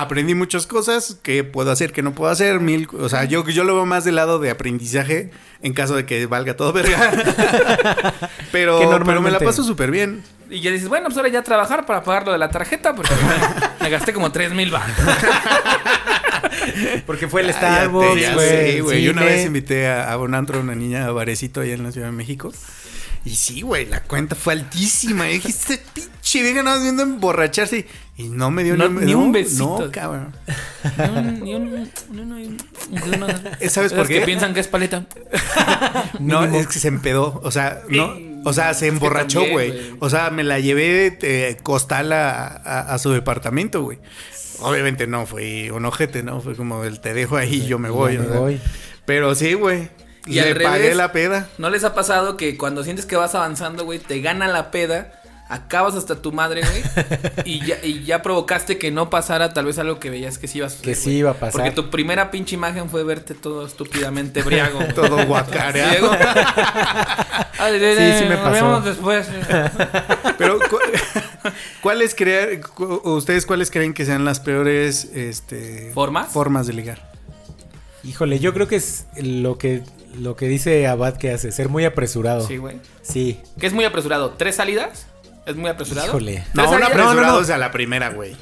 [0.00, 3.64] aprendí muchas cosas que puedo hacer, que no puedo hacer, mil, o sea, yo, yo
[3.64, 5.30] lo veo más del lado de aprendizaje
[5.62, 7.10] en caso de que valga todo verga.
[8.52, 10.22] pero, pero me la paso súper bien.
[10.48, 13.14] Y ya dices, bueno, pues ahora ya trabajar para pagar lo de la tarjeta, porque
[13.80, 14.96] me gasté como 3 mil baros.
[17.06, 18.34] Porque fue el Ah, Starbucks,
[18.82, 19.02] güey.
[19.02, 21.82] Yo una vez invité a, a un antro a una niña a Barecito allá en
[21.82, 22.52] la Ciudad de México.
[23.24, 25.28] Y sí, güey, la cuenta fue altísima.
[25.28, 25.82] Y dije, este
[26.32, 27.86] pinche vieja nada más viendo emborracharse.
[28.16, 29.78] Y no me dio No, ni, ni un besito.
[29.80, 30.34] No, cabrón.
[31.42, 32.56] Ni un- ni
[33.60, 34.26] Eh, ¿Sabes por Los que qué?
[34.26, 35.06] piensan que es paleta.
[36.18, 37.40] No, es que se empedó.
[37.44, 38.14] O sea, no.
[38.44, 39.94] O sea, se emborrachó, güey.
[40.00, 43.98] O sea, me la llevé de costal a, a- a su departamento, güey.
[44.60, 46.40] Obviamente no fue un ojete, ¿no?
[46.42, 48.14] Fue como el te dejo ahí y yo me voy.
[48.14, 48.40] Ya me o sea.
[48.40, 48.60] voy.
[49.06, 49.88] Pero sí, güey.
[50.26, 51.48] Y Le al revés, pagué la peda.
[51.56, 55.19] ¿No les ha pasado que cuando sientes que vas avanzando, güey, te gana la peda,
[55.50, 56.82] acabas hasta tu madre, güey,
[57.44, 60.58] y ya, y ya provocaste que no pasara tal vez algo que veías que sí
[60.58, 61.52] iba a suceder, Que sí iba a pasar.
[61.52, 64.78] Porque tu primera pinche imagen fue verte todo estúpidamente briago.
[64.94, 66.10] Todo guacareado.
[67.60, 68.52] Sí, sí me nos pasó.
[68.52, 69.26] vemos después.
[70.38, 70.78] Pero, cu-
[71.82, 76.32] ¿cuáles creen, cu- ustedes cuáles creen que sean las peores este, ¿Formas?
[76.32, 77.10] formas de ligar?
[78.02, 79.82] Híjole, yo creo que es lo que
[80.18, 82.46] lo que dice Abad que hace, ser muy apresurado.
[82.46, 82.80] Sí, güey.
[83.02, 83.38] Sí.
[83.60, 84.30] ¿Qué es muy apresurado?
[84.30, 85.06] ¿Tres salidas?
[85.50, 86.08] ¿Es muy apresurado?
[86.08, 86.34] Híjole.
[86.34, 87.40] ¿Tres No, un salidas, apresurado no, no.
[87.40, 88.36] es a la primera, güey.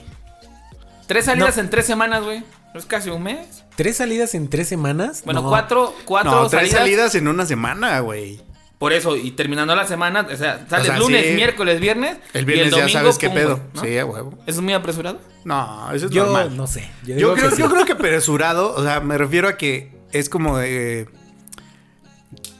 [1.06, 2.44] ¿Tres salidas en tres semanas, güey?
[2.74, 3.64] ¿No es casi un mes?
[3.76, 5.22] ¿Tres salidas en tres semanas?
[5.24, 5.48] Bueno, No.
[5.48, 6.78] cuatro, cuatro No, tres salidas.
[6.80, 8.40] salidas en una semana, güey.
[8.78, 11.32] Por eso, y terminando la semana, o sea, sales O sea, lunes, sí.
[11.32, 12.18] miércoles, viernes.
[12.32, 13.61] El y viernes ya sabes qué pum, pedo.
[13.82, 14.34] Sí, a huevo.
[14.46, 15.18] ¿Eso es muy apresurado?
[15.44, 16.56] No, eso es Yo normal.
[16.56, 16.88] no sé.
[17.04, 17.62] Yo, creo, que sí.
[17.62, 21.09] yo creo que apresurado, o sea, me refiero a que es como de.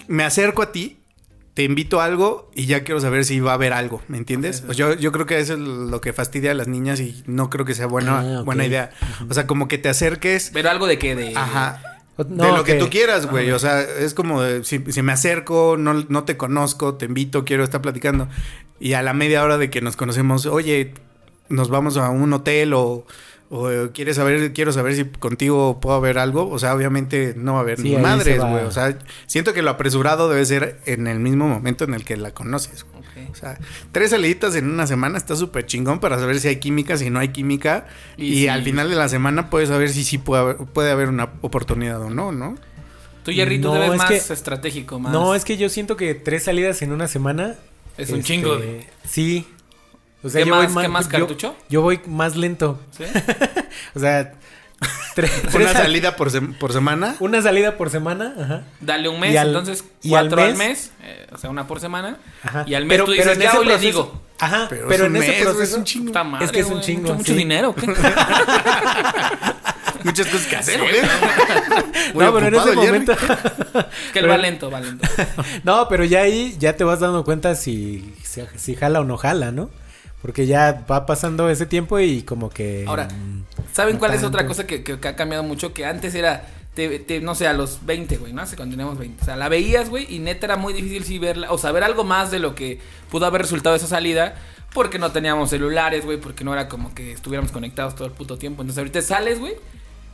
[0.09, 0.97] Me acerco a ti,
[1.59, 4.61] te invito a algo y ya quiero saber si va a haber algo, ¿me entiendes?
[4.61, 7.50] Pues yo, yo creo que eso es lo que fastidia a las niñas y no
[7.50, 8.90] creo que sea buena, Ah, buena idea.
[9.28, 10.50] O sea, como que te acerques.
[10.54, 11.32] Pero algo de que de.
[11.36, 11.82] Ajá.
[12.28, 13.50] No, de lo que que- tú quieras, güey.
[13.50, 17.44] O sea, es como de, si, si me acerco, no, no te conozco, te invito,
[17.44, 18.28] quiero estar platicando.
[18.78, 20.94] Y a la media hora de que nos conocemos, oye,
[21.48, 23.04] nos vamos a un hotel o,
[23.51, 26.49] o, eh, quieres saber, quiero saber si contigo puedo haber algo.
[26.51, 28.64] O sea, obviamente no va a haber Sí, ni madres, güey.
[28.64, 32.16] O sea, siento que lo apresurado debe ser en el mismo momento en el que
[32.16, 32.84] la conoces.
[33.30, 33.59] O sea,
[33.90, 37.18] tres saliditas en una semana está súper chingón para saber si hay química, si no
[37.18, 37.86] hay química.
[38.16, 41.30] Y al final de la semana puedes saber si sí puede haber, puede haber una
[41.42, 42.57] oportunidad o no, ¿no?
[43.24, 45.12] Tú, Jerry, tú No, es más que- estratégico, más.
[45.12, 47.57] No, es que yo siento que tres salidas en una semana.
[47.99, 48.86] Es un este, chingo, güey.
[49.05, 49.46] Sí.
[50.22, 51.56] O sea, ¿Qué yo más- voy qué más cartucho?
[51.68, 52.78] Yo, voy más lento.
[52.96, 53.04] ¿Sí?
[53.94, 54.34] O sea,
[55.14, 57.16] tres, Una salida por, sem- por semana.
[57.20, 58.62] Una salida por semana, ajá.
[58.80, 62.16] Dale un mes, al- entonces al cuatro al mes- eh, o sea, una por semana.
[62.42, 62.64] Ajá.
[62.66, 64.22] Y al mes Pero- tú pero dices, en ya ese hoy le proceso- digo.
[64.40, 66.06] Ajá, Pero pero, es en un ese proceso es un chingo.
[66.06, 67.86] Puta madre, Es que es un chingo, Mucho, mucho dinero, ¿qué?
[70.04, 70.92] Muchas cosas que hacer, güey.
[72.14, 73.14] No, pero en ese momento.
[74.12, 75.06] que él va lento, va lento.
[75.64, 79.16] no, pero ya ahí ya te vas dando cuenta si, si, si jala o no
[79.16, 79.70] jala, ¿no?
[80.22, 82.84] Porque ya va pasando ese tiempo y como que.
[82.88, 85.72] Ahora, mm, ¿Saben no cuál es otra cosa que, que- que ha cambiado mucho?
[85.72, 86.44] Que antes era,
[86.74, 88.42] te- te- no sé, a los 20, güey, ¿no?
[88.42, 89.22] Hace cuando teníamos 20.
[89.22, 92.02] O sea, la veías, güey, y neta era muy difícil sí verla, o saber algo
[92.04, 94.34] más de lo que pudo haber resultado esa salida,
[94.74, 98.38] porque no teníamos celulares, güey, porque no era como que estuviéramos conectados todo el puto
[98.38, 98.62] tiempo.
[98.62, 99.54] Entonces ahorita sales, güey,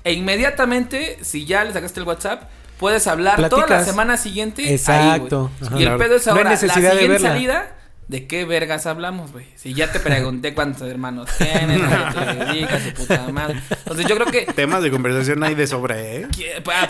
[0.04, 2.42] e inmediatamente, si ya le sacaste el WhatsApp,
[2.78, 4.72] puedes hablar toda la semana siguiente.
[4.74, 5.50] Exacto.
[5.60, 5.66] Ahí.
[5.66, 5.76] Ajá.
[5.76, 5.98] y el Claro.
[5.98, 7.28] pedo es No hay ahora, necesidad la de siguiente verla.
[7.30, 7.76] salida...
[8.08, 9.46] ¿De qué vergas hablamos, güey?
[9.56, 13.60] Si ya te pregunté cuántos hermanos tienes, a qué te dedicas, su puta madre.
[13.70, 16.28] Entonces yo creo que Temas de conversación hay de sobra, ¿eh?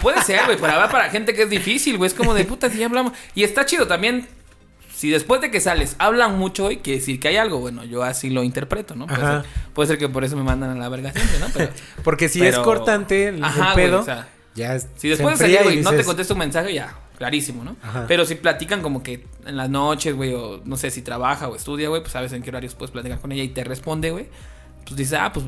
[0.02, 2.08] puede ser, güey, pero va para gente que es difícil, güey.
[2.08, 3.12] Es como de puta si ya hablamos.
[3.34, 4.26] Y está chido también.
[4.92, 7.60] Si después de que sales hablan mucho, güey, quiere decir que hay algo.
[7.60, 9.06] Bueno, yo así lo interpreto, ¿no?
[9.06, 9.42] Puede, ser,
[9.72, 11.46] puede ser que por eso me mandan a la verga siempre, ¿no?
[11.52, 11.70] Pero,
[12.04, 15.62] Porque si pero- es cortante el, Ajá, pedo, o sea, ya si después de salir,
[15.62, 17.76] güey, no te contesto un mensaje, ya, clarísimo, ¿no?
[17.82, 18.04] Ajá.
[18.08, 21.56] Pero si platican como que en las noches, güey, o no sé, si trabaja o
[21.56, 24.28] estudia, güey, pues sabes en qué horarios puedes platicar con ella y te responde, güey.
[24.84, 25.46] Pues dices, ah, pues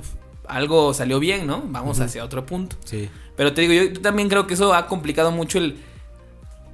[0.48, 1.62] algo salió bien, ¿no?
[1.66, 2.76] Vamos hacia otro punto.
[2.84, 3.08] Sí.
[3.36, 5.78] Pero te digo, yo, también creo que eso ha complicado mucho el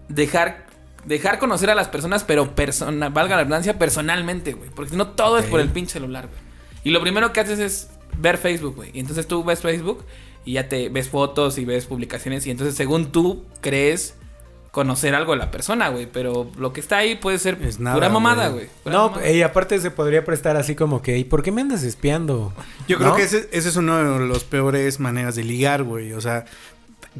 [0.08, 0.66] dejar
[1.04, 4.70] dejar conocer a las personas, pero persona, valga la redundancia, personalmente, güey.
[4.70, 6.40] Porque no todo es por el pinche celular, güey.
[6.84, 8.90] Y lo primero que haces es ver Facebook, güey.
[8.94, 10.04] Y entonces tú ves Facebook
[10.44, 12.46] y ya te ves fotos y ves publicaciones.
[12.46, 14.16] Y entonces, según tú crees
[14.72, 16.06] conocer algo de la persona, güey.
[16.10, 18.66] Pero lo que está ahí puede ser Es nada, pura mamada, güey.
[18.86, 19.30] No, mamada.
[19.30, 22.52] y aparte se podría prestar así como que, ¿y por qué me andas espiando?
[22.88, 26.14] Yo creo que ese, ese es uno de los peores maneras de ligar, güey.
[26.14, 26.46] O sea,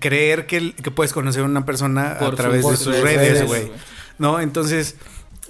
[0.00, 2.94] creer que, que puedes conocer a una persona Por a través su- de por sus
[2.96, 3.70] sus redes, güey.
[4.18, 4.40] ¿No?
[4.40, 4.96] Entonces,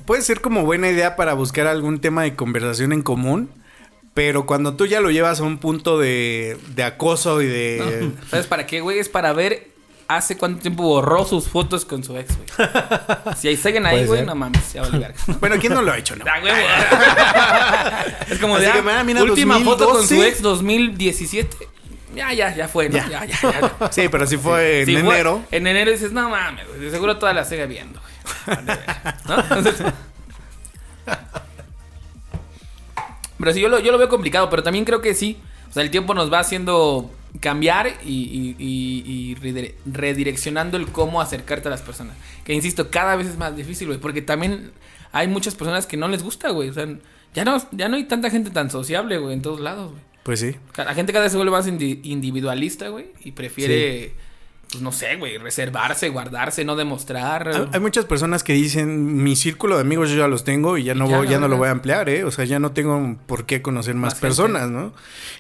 [0.04, 3.48] puede ser como buena idea para buscar algún tema de conversación en común.
[4.14, 8.10] Pero cuando tú ya lo llevas a un punto de, de acoso y de...
[8.30, 8.98] ¿Sabes para qué, güey?
[8.98, 9.71] Es para ver
[10.16, 12.48] hace cuánto tiempo borró sus fotos con su ex, güey.
[13.36, 15.14] Si ahí siguen ahí, güey, no mames, ya vale verga.
[15.40, 16.24] Bueno, ¿quién no lo ha hecho, no?
[16.28, 16.64] Ah, güey, güey.
[18.30, 20.28] es como de ah, mira, mira, última foto con su 2012.
[20.28, 21.68] ex 2017.
[22.14, 22.98] Ya, ya, ya fue, ¿no?
[22.98, 23.08] Ya.
[23.08, 23.90] Ya, ya, ya.
[23.90, 25.42] Sí, pero si fue en Si fue enero.
[25.50, 28.00] en enero dices, no mames, güey, de seguro toda la sigue viendo,
[28.46, 28.56] güey.
[29.26, 29.40] ¿No?
[29.40, 29.82] Entonces-
[33.38, 35.36] Pero sí, yo lo, yo lo veo complicado, pero también creo que sí.
[35.68, 37.10] O sea, el tiempo nos va haciendo
[37.40, 42.16] cambiar y, y- y- y redire- redireccionando el cómo acercarte a las personas.
[42.44, 44.72] Que insisto, cada vez es más difícil, güey, porque también
[45.12, 46.68] hay muchas personas que no les gusta, güey.
[46.68, 46.86] O sea,
[47.34, 50.02] ya no, ya no hay tanta gente tan sociable, güey, en todos lados, güey.
[50.22, 50.54] Pues sí.
[50.76, 54.12] La gente cada vez se vuelve más indi- individualista, güey, y prefiere,
[54.72, 57.46] pues no sé, güey, reservarse, guardarse, no demostrar.
[57.48, 60.84] Hay, hay muchas personas que dicen, mi círculo de amigos yo ya los tengo y
[60.84, 62.24] ya no, Ya, voy, ya no lo voy a ampliar, ¿eh?
[62.24, 64.26] O sea, ya no tengo por qué conocer más, Más gente.
[64.26, 64.92] personas, ¿no?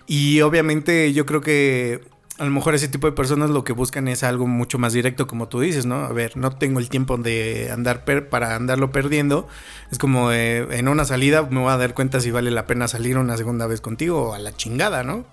[0.06, 2.02] Y obviamente yo creo que
[2.38, 5.26] a lo mejor ese tipo de personas lo que buscan es algo mucho más directo,
[5.26, 5.96] como tú dices, ¿no?
[6.04, 9.48] A ver, no tengo el tiempo de andar per- para andarlo perdiendo.
[9.90, 12.88] Es como eh, en una salida me voy a dar cuenta si vale la pena
[12.88, 15.24] salir una segunda vez contigo o a la chingada, ¿no?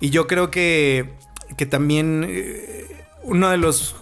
[0.00, 1.10] Y yo creo que,
[1.56, 2.97] que también eh,
[3.28, 3.94] una de las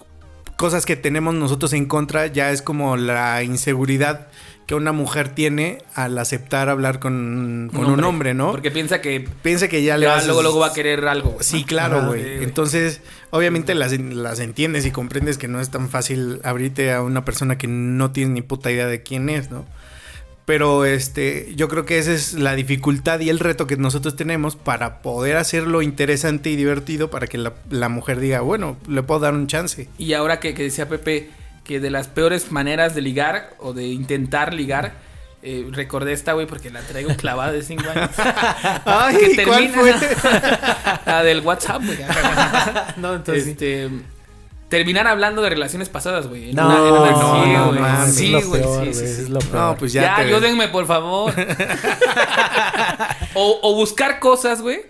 [0.55, 4.27] cosas que tenemos nosotros en contra ya es como la inseguridad
[4.65, 8.51] que una mujer tiene al aceptar hablar con, con un hombre, ¿no?
[8.51, 11.37] Porque piensa que piensa que ya le vas luego, luego va a querer algo.
[11.39, 12.43] Sí, claro, güey.
[12.43, 12.99] Entonces,
[13.29, 17.57] obviamente las, las entiendes y comprendes que no es tan fácil abrirte a una persona
[17.57, 19.65] que no tienes ni puta idea de quién es, ¿no?
[20.47, 24.55] Pero este, yo creo que esa es la dificultad y el reto que nosotros tenemos
[24.55, 29.19] para poder hacerlo interesante y divertido para que la, la mujer diga, bueno, le puedo
[29.19, 29.89] dar un chance.
[29.97, 31.31] Y ahora que, que decía Pepe
[31.65, 34.93] que de las peores maneras de ligar o de intentar ligar,
[35.43, 38.09] eh, recordé esta, güey, porque la traigo clavada de 5 años.
[38.85, 40.31] Ay, que ¿cuál termina fue?
[41.05, 41.97] la del WhatsApp, güey.
[42.95, 44.01] no, entonces sí.
[44.69, 46.49] Terminar hablando de relaciones pasadas, güey.
[46.49, 49.21] En No, una- una- no, sí, no Sí, es güey, peor, sí, sí, sí.
[49.23, 49.53] es lo peor.
[49.55, 51.33] No, pues ya, Ya, ayúdenme, por favor.
[53.33, 54.81] o, o buscar cosas, güey.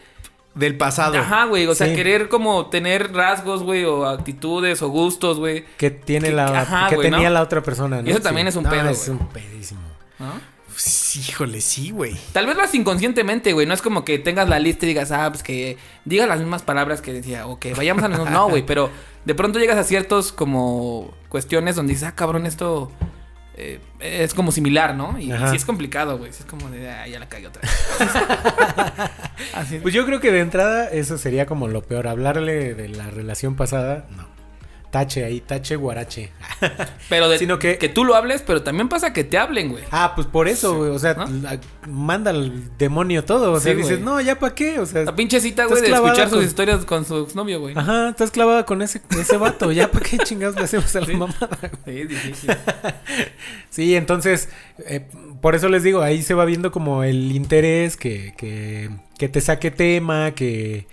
[0.56, 1.18] del pasado.
[1.20, 1.68] Ajá, güey.
[1.68, 5.66] O sea, querer como tener rasgos, güey, o actitudes o gustos, güey.
[5.78, 7.36] Que tiene que- la ajá, que tenía ¿no?
[7.36, 8.08] la otra persona, ¿no?
[8.08, 9.82] Y eso también es un No, pedo, Es un pedísimo.
[10.18, 10.58] ¿no?
[10.76, 12.16] Sí, híjole, sí, güey.
[12.34, 13.66] Tal vez lo haces inconscientemente, güey.
[13.68, 16.64] No es como que tengas la lista y digas, ah, pues que diga las mismas
[16.64, 18.08] palabras que decía, o que vayamos a...
[18.10, 18.90] No, güey, pero
[19.28, 22.90] de pronto llegas a ciertos como cuestiones donde dices, ah, cabrón, esto
[23.58, 25.20] eh, es como similar, ¿no?
[25.20, 25.50] Y, Ajá.
[25.50, 26.32] sí es complicado, güey.
[26.32, 27.72] Sí es como de, ah, ya la cagué otra vez.
[29.54, 29.82] Así es.
[29.82, 32.08] Pues yo creo que de entrada eso sería como lo peor.
[32.08, 34.37] Hablarle de la relación pasada, no.
[34.92, 36.32] Tache ahí, tache guarache.
[37.10, 39.84] Pero de, Sino que- que tú lo hables, pero también pasa que te hablen, güey.
[39.92, 40.92] Ah, pues por eso, güey.
[40.92, 41.28] O sea, ¿No?
[41.28, 43.52] la- manda al demonio todo.
[43.54, 44.04] O sea, Sí, dices, güey.
[44.06, 44.80] no, ya para qué.
[44.80, 47.76] O sea, La pinche cita, güey, de escuchar sus con- historias con su exnovio, güey.
[47.78, 49.72] Ajá, estás clavada con ese, ese vato.
[49.72, 51.50] Ya para qué chingados le hacemos a la mamada.
[51.86, 52.50] Sí, es difícil.
[53.70, 54.50] Sí, entonces,
[54.88, 55.06] eh,
[55.42, 59.40] por eso les digo, ahí se va viendo como el interés, que, que, que te
[59.42, 60.88] saque tema, que,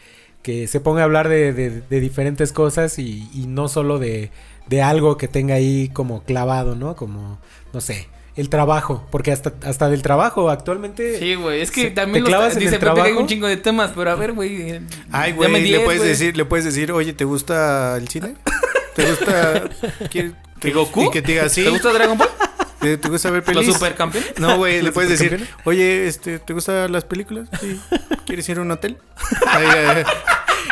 [0.44, 4.30] que se ponga a hablar de, de- de diferentes cosas y, y no solo de,
[4.68, 6.94] de algo que tenga ahí como clavado, ¿no?
[6.94, 7.38] Como,
[7.72, 11.18] no sé, el trabajo, porque hasta, hasta del trabajo actualmente...
[11.18, 11.60] Sí, güey.
[11.62, 13.18] Es que Se- también te los, clavas en dice hay trabajo.
[13.18, 14.80] un chingo de temas, pero a ver, güey.
[15.10, 18.34] Ay, güey, le 10, puedes decir, le puedes decir, oye, ¿te gusta el cine?
[18.94, 19.62] ¿Te gusta
[20.10, 21.04] qué- ¿Que Goku?
[21.04, 21.64] Y que te diga sí.
[21.64, 22.28] ¿Te gusta Dragon Ball?
[22.84, 23.74] ¿Te, te gusta ver ¿Los pelis?
[23.74, 24.38] supercampeones?
[24.38, 27.48] No, güey, le ¿Los puedes decir, oye, este, ¿te gustan las películas?
[27.60, 27.80] Sí.
[28.26, 28.98] ¿Quieres ir a un hotel?
[29.46, 30.04] Ahí, ahí,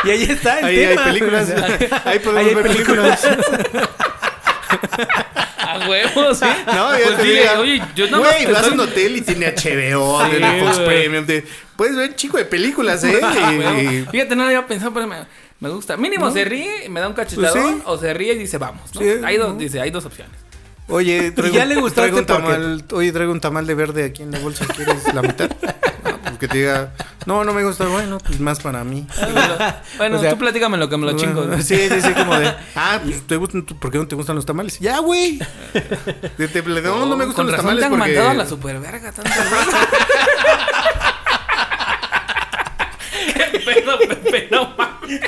[0.04, 1.04] Y ahí está el ahí tema.
[1.04, 1.48] hay películas.
[2.04, 3.26] Ahí podemos hay ver películas.
[5.58, 6.44] A huevos, ¿sí?
[6.66, 9.46] No, ya Pues te dile, oye, yo no Güey, vas a un hotel y tiene
[9.54, 10.78] HBO, Sí, tiene Fox.
[10.80, 11.24] Premium.
[11.26, 11.44] te-
[11.76, 13.20] puedes ver chico de películas, ¿eh?
[13.82, 15.16] Y- Fíjate, no lo había pensado, pero me,
[15.60, 15.96] me gusta.
[15.96, 17.82] Mínimo se ríe, me da un cachetadón, Pues sí.
[17.86, 19.00] o se ríe y dice, vamos, ¿no?
[19.00, 20.36] Sí, hay dos, dice, hay dos opciones.
[20.88, 24.22] Oye, traigo, ya le gustaste traigo un tamal, oye, traigo un tamal de verde aquí
[24.22, 25.50] en la bolsa, ¿quieres la mitad?
[26.02, 26.92] No, pues que te diga,
[27.26, 29.06] no, no me gusta, bueno, pues más para mí.
[29.98, 31.44] Bueno, O sea, tú platícame lo que me lo chingo.
[31.44, 31.62] ¿no?
[31.62, 34.44] Sí, sí, sí, como de, ah, pues te gustan, ¿por qué no te gustan los
[34.44, 34.80] tamales?
[34.80, 35.38] Ya, güey.
[36.82, 38.14] No, no me gustan Con los razón tamales te han porque...
[38.14, 39.24] mandado a la superverga veces.
[43.52, 44.48] ¿Qué pedo, Pepe?
[44.50, 45.20] No mames.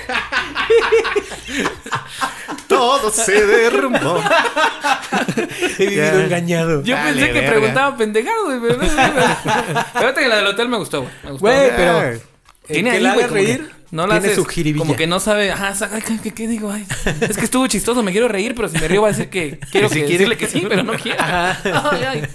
[2.68, 4.22] Todo se derrumbó.
[5.78, 6.24] He vivido Ya.
[6.24, 6.82] engañado.
[6.82, 7.50] Yo Dale, pensé que verga.
[7.50, 8.58] preguntaba pendejado, güey.
[8.60, 11.12] Pero no, Fíjate que la del hotel me gustó, güey.
[11.24, 11.46] Me gustó.
[11.46, 12.00] Güey, pero...
[12.02, 12.20] el
[12.66, 14.84] Tiene que ahí, la güey, haga como que reír, no la tiene haces, su jiribilla.
[14.84, 16.70] Como que no sabe, ajá, sa- ay, ¿qué, qué digo?
[16.72, 16.86] Ay,
[17.20, 19.58] es que estuvo chistoso, me quiero reír, pero si me río va a decir que
[19.70, 20.24] quiero Que sí que quiere.
[20.24, 21.18] decirle que sí, pero no quiero.
[21.22, 22.22] Ay, ay.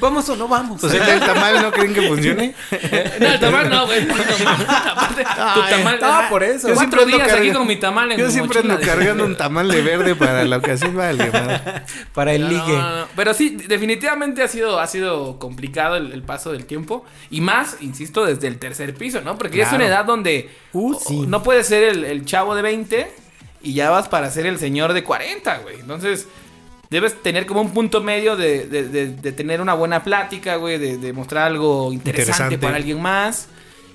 [0.00, 0.82] ¿Vamos o no vamos?
[0.82, 2.54] O sea, ¿el tamal no creen que funcione?
[3.20, 4.04] No, el tamal no, güey.
[4.04, 5.98] No, tu tamal.
[6.02, 6.68] ah, por eso.
[6.68, 9.68] Yo cuatro días aquí con mi tamal en Yo siempre ando de- cargando un tamal
[9.68, 11.60] de verde para la ocasión, vale, madre.
[12.14, 12.76] Para el No, ligue.
[12.78, 13.06] no, no.
[13.16, 17.04] Pero sí, definitivamente ha sido, ha sido complicado el, el paso del tiempo.
[17.30, 19.36] Y más, insisto, desde el tercer piso, ¿no?
[19.38, 19.84] Porque ya es Claro.
[19.84, 21.24] una edad donde Uh, sí.
[21.26, 23.10] no puedes ser el, el chavo de 20
[23.62, 25.80] y ya vas para ser el señor de 40, güey.
[25.80, 26.26] Entonces,
[26.90, 30.78] debes tener como un punto medio de, de- de- de tener una buena plática, güey,
[30.78, 32.58] de, de mostrar algo interesante, Interesante.
[32.58, 33.48] para alguien más.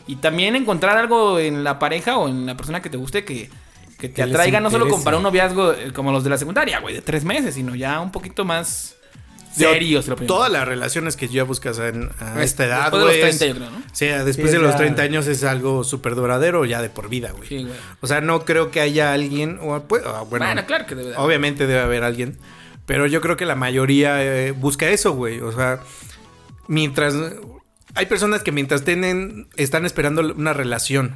[0.08, 3.50] Y también encontrar algo en la pareja o en la persona que te guste que,
[3.98, 6.94] que te atraiga, no solo para un noviazgo eh, como los de la secundaria, güey,
[6.96, 8.96] de tres meses, sino ya un poquito más
[9.58, 10.36] Digo, serio, si lo piensas.
[10.36, 13.30] Todas las relaciones que ya buscas en, a Pues, esta edad, después de los güey,
[13.30, 13.78] es- 30, yo creo, ¿no?
[13.78, 14.78] O sea, después Sí, de los ya.
[14.78, 17.48] 30 años es algo súper duradero ya de por vida, güey.
[17.50, 17.68] Sí.
[18.02, 21.10] O sea, no creo que haya alguien, o, pues, ah, bueno, Bueno, claro que debe
[21.10, 21.26] de haber.
[21.26, 22.38] obviamente debe haber alguien,
[22.86, 25.42] pero yo creo que la mayoría eh, busca eso, güey.
[25.42, 25.80] O sea,
[26.68, 27.16] mientras...
[27.98, 31.16] Hay personas que mientras tienen, están esperando una relación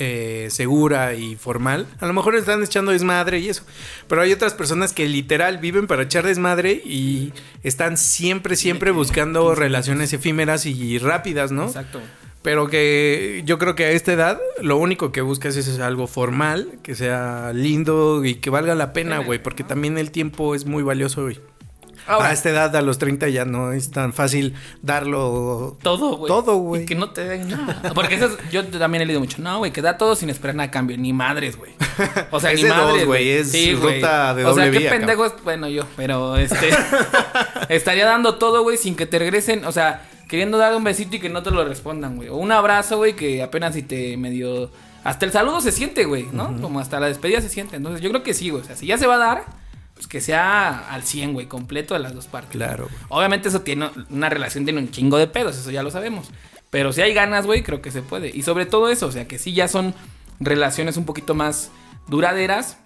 [0.00, 3.64] eh, segura y formal, a lo mejor están echando desmadre y eso.
[4.06, 7.32] Pero hay otras personas que literal viven para echar desmadre y
[7.64, 11.66] están siempre, siempre buscando relaciones efímeras y rápidas, ¿no?
[11.66, 12.00] Exacto.
[12.42, 16.78] Pero que yo creo que a esta edad lo único que buscas es algo formal,
[16.82, 20.82] que sea lindo y que valga la pena, güey, porque también el tiempo es muy
[20.82, 21.40] valioso, güey.
[22.06, 26.28] Ahora, a esta edad, a los 30 ya no es tan fácil darlo todo, güey.
[26.28, 26.86] Todo, güey.
[26.86, 27.92] Que no te den nada.
[27.94, 29.42] Porque eso es- yo también he leído mucho.
[29.42, 30.96] No, güey, que da todo sin esperar nada a cambio.
[30.96, 31.72] Ni madres, güey.
[32.30, 33.04] O sea, Es ni de madres.
[33.04, 33.74] güey, es güey.
[33.74, 35.34] ruta de O sea, doble qué vía, pendejo es.
[35.44, 36.70] Bueno, yo, pero este.
[37.68, 39.66] estaría dando todo, güey, sin que te regresen.
[39.66, 42.28] O sea, queriendo dar un besito y que no te lo respondan, güey.
[42.28, 44.70] O un abrazo, güey, que apenas si te medio.
[45.02, 46.60] Hasta el saludo se siente, güey, ¿no?
[46.60, 47.76] Como hasta la despedida se siente.
[47.76, 48.62] Entonces, yo creo que sí, güey.
[48.62, 49.44] O sea, si ya se va a dar,
[49.94, 52.52] pues que sea al 100, güey, completo de las dos partes.
[52.52, 52.96] Claro, güey.
[53.08, 56.30] Obviamente eso tiene una relación, tiene un chingo de pedos, eso ya lo sabemos.
[56.70, 58.28] Pero si hay ganas, güey, creo que se puede.
[58.28, 59.94] Y sobre todo eso, o sea, que sí ya son
[60.40, 61.70] relaciones un poquito más
[62.06, 62.78] duraderas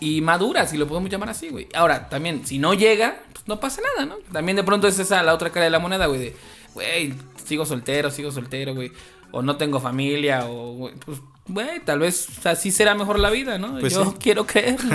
[0.00, 1.68] y maduras, si lo podemos llamar así, güey.
[1.74, 4.16] Ahora, también, si no llega, no pasa nada, ¿no?
[4.32, 6.36] También de pronto es esa la otra cara de la moneda, güey, de,
[6.74, 8.92] güey, sigo soltero, sigo soltero, güey.
[9.30, 11.18] O no tengo familia, o, güey, pues,
[11.48, 13.78] güey, tal vez así será mejor la vida, ¿no?
[13.78, 14.16] Pues Yo sí.
[14.20, 14.94] quiero creerlo.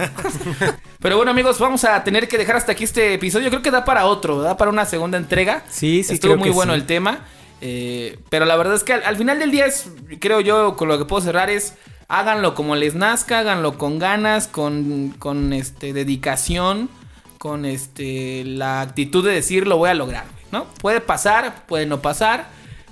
[0.99, 3.49] Pero bueno, amigos, vamos a tener que dejar hasta aquí este episodio.
[3.49, 5.63] Creo que da para otro, da para una segunda entrega.
[5.69, 6.79] Sí, sí, Estuvo muy bueno sí.
[6.79, 7.19] el tema.
[7.61, 10.87] eh, pero la verdad es que al, al final del día es, creo yo, con
[10.87, 11.75] lo que puedo cerrar es,
[12.07, 16.89] háganlo como les nazca, háganlo con ganas, con, con este, dedicación,
[17.43, 20.23] con este, la actitud de decir lo voy a lograr,
[20.53, 20.63] ¿no?
[20.79, 22.47] Puede pasar, puede no pasar,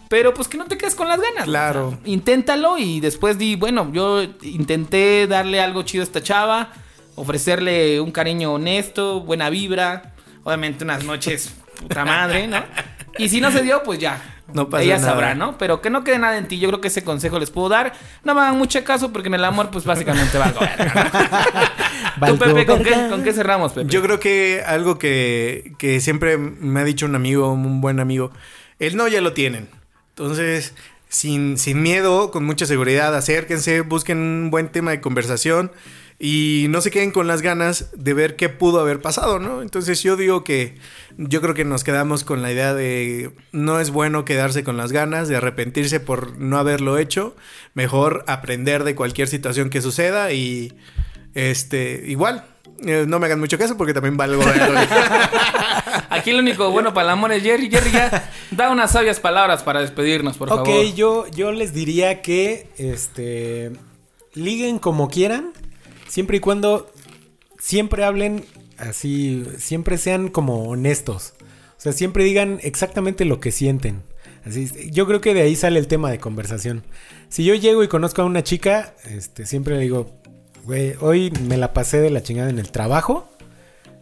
[0.10, 1.46] Pero pues que no te quedes con las ganas.
[1.46, 1.88] Claro.
[1.88, 6.74] O sea, inténtalo y después di, bueno, yo intenté darle algo chido a esta chava,
[7.16, 12.62] ofrecerle un cariño honesto, buena vibra, obviamente unas noches puta madre, ¿no?
[13.18, 14.41] Y si no se dio, pues ya.
[14.54, 15.10] No pasa Ella nada.
[15.12, 15.58] sabrá, ¿no?
[15.58, 16.60] Pero que no quede nada en ti.
[16.60, 17.94] Yo creo que ese consejo les puedo dar.
[18.24, 21.12] No me hagan mucho caso porque en el amor, pues básicamente valgo verga,
[22.20, 22.28] ¿no?
[22.28, 23.10] Tú, Pepe, ¿con qué, verga.
[23.10, 23.90] ¿con qué cerramos, Pepe?
[23.90, 28.32] Yo creo que algo que, que siempre me ha dicho un amigo, un buen amigo,
[28.80, 29.70] el no ya lo tienen.
[30.10, 30.74] Entonces,
[31.10, 35.72] sin, sin miedo, con mucha seguridad, acérquense, busquen un buen tema de conversación
[36.20, 39.62] y no se queden con las ganas de ver qué pudo haber pasado, ¿no?
[39.64, 40.76] Entonces yo digo que
[41.18, 44.92] yo creo que nos quedamos con la idea de no es bueno quedarse con las
[44.92, 47.36] ganas, de arrepentirse por no haberlo hecho,
[47.74, 50.74] mejor aprender de cualquier situación que suceda y
[51.34, 52.46] este igual.
[52.86, 54.42] eh, no me hagan mucho caso porque también valgo.
[56.10, 57.70] Aquí lo único bueno para el amor es Jerry.
[57.70, 60.86] Jerry ya da unas sabias palabras para despedirnos, por ok, favor.
[60.94, 63.72] yo, yo les diría que este
[64.34, 65.52] liguen como quieran,
[66.08, 66.92] siempre y cuando
[67.58, 68.46] siempre hablen
[68.82, 71.34] así, siempre sean como honestos.
[71.78, 74.04] O sea, siempre digan exactamente lo que sienten.
[74.46, 76.84] Así, yo creo que de ahí sale el tema de conversación.
[77.30, 80.12] Si yo llego y conozco a una chica, este, siempre le digo,
[80.64, 83.28] güey, hoy me la pasé de la chingada en el trabajo.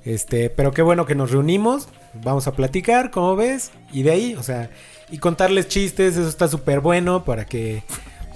[0.03, 3.71] Este, pero qué bueno que nos reunimos, vamos a platicar, ¿cómo ves?
[3.91, 4.71] Y de ahí, o sea,
[5.11, 7.84] y contarles chistes, eso está súper bueno para que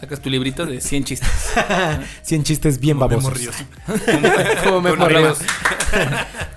[0.04, 1.30] Sacas tu librito de 100 chistes.
[2.24, 3.56] 100 chistes bien Como babosos.
[4.66, 4.90] Como.
[5.08, 5.40] Ríos.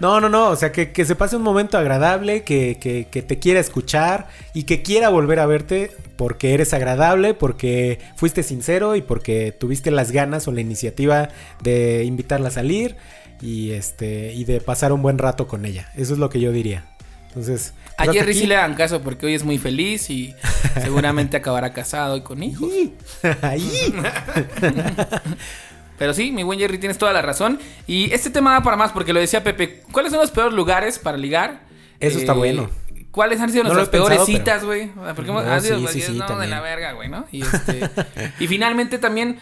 [0.01, 3.22] No, no, no, o sea, que, que se pase un momento agradable, que, que- que
[3.22, 8.97] te quiera escuchar y que quiera volver a verte porque eres agradable, porque fuiste sincero
[8.97, 11.28] y porque tuviste las ganas o la iniciativa
[11.62, 12.97] de invitarla a salir
[13.40, 15.90] y este y de pasar un buen rato con ella.
[15.97, 16.84] Eso es lo que yo diría.
[17.37, 20.34] Entonces, A pues, Jerry sí le hagan caso porque hoy es muy feliz y
[20.80, 22.72] seguramente acabará casado y con hijos.
[23.43, 23.93] Ahí.
[25.99, 27.59] Pero sí, mi buen Jerry, tienes toda la razón.
[27.87, 29.82] Y este tema da para más porque lo decía Pepe.
[29.93, 31.61] ¿Cuáles son los peores lugares para ligar?
[32.01, 32.70] Eh, Eso está bueno.
[33.11, 34.91] ¿Cuáles han sido No nuestras pensado, peores pero- citas, güey?
[34.99, 36.93] O sea, Porque hemos No, han sido sí, pues, sí, sí, no, de la verga,
[36.93, 37.26] güey, ¿no?
[37.32, 37.80] Y, este,
[38.41, 39.39] y finalmente también,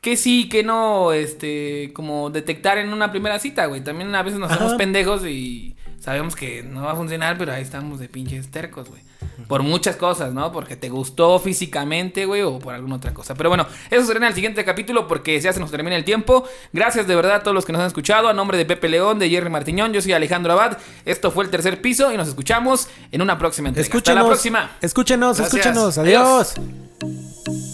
[0.00, 3.80] que sí, que no, este, como detectar en una primera cita, güey.
[3.82, 7.62] También a veces nos hacemos pendejos y sabemos que no va a funcionar, pero ahí
[7.62, 9.00] estamos de pinches tercos, güey.
[9.48, 10.52] Por muchas cosas, ¿no?
[10.52, 13.34] Porque te gustó físicamente, güey, o por alguna otra cosa.
[13.34, 16.44] Pero bueno, eso será en el siguiente capítulo porque ya se nos termina el tiempo.
[16.72, 18.28] Gracias de verdad a todos los que nos han escuchado.
[18.28, 20.78] A nombre de Pepe León, de Jerry Martiñón, yo soy Alejandro Abad.
[21.04, 23.86] Esto fue el tercer piso y nos escuchamos en una próxima entrega.
[23.86, 24.22] Hasta Escúchenos.
[24.22, 24.76] la próxima.
[24.80, 25.64] Escúchenos, Gracias.
[25.64, 25.98] escúchenos.
[25.98, 26.54] Adiós.
[26.58, 27.71] Adiós.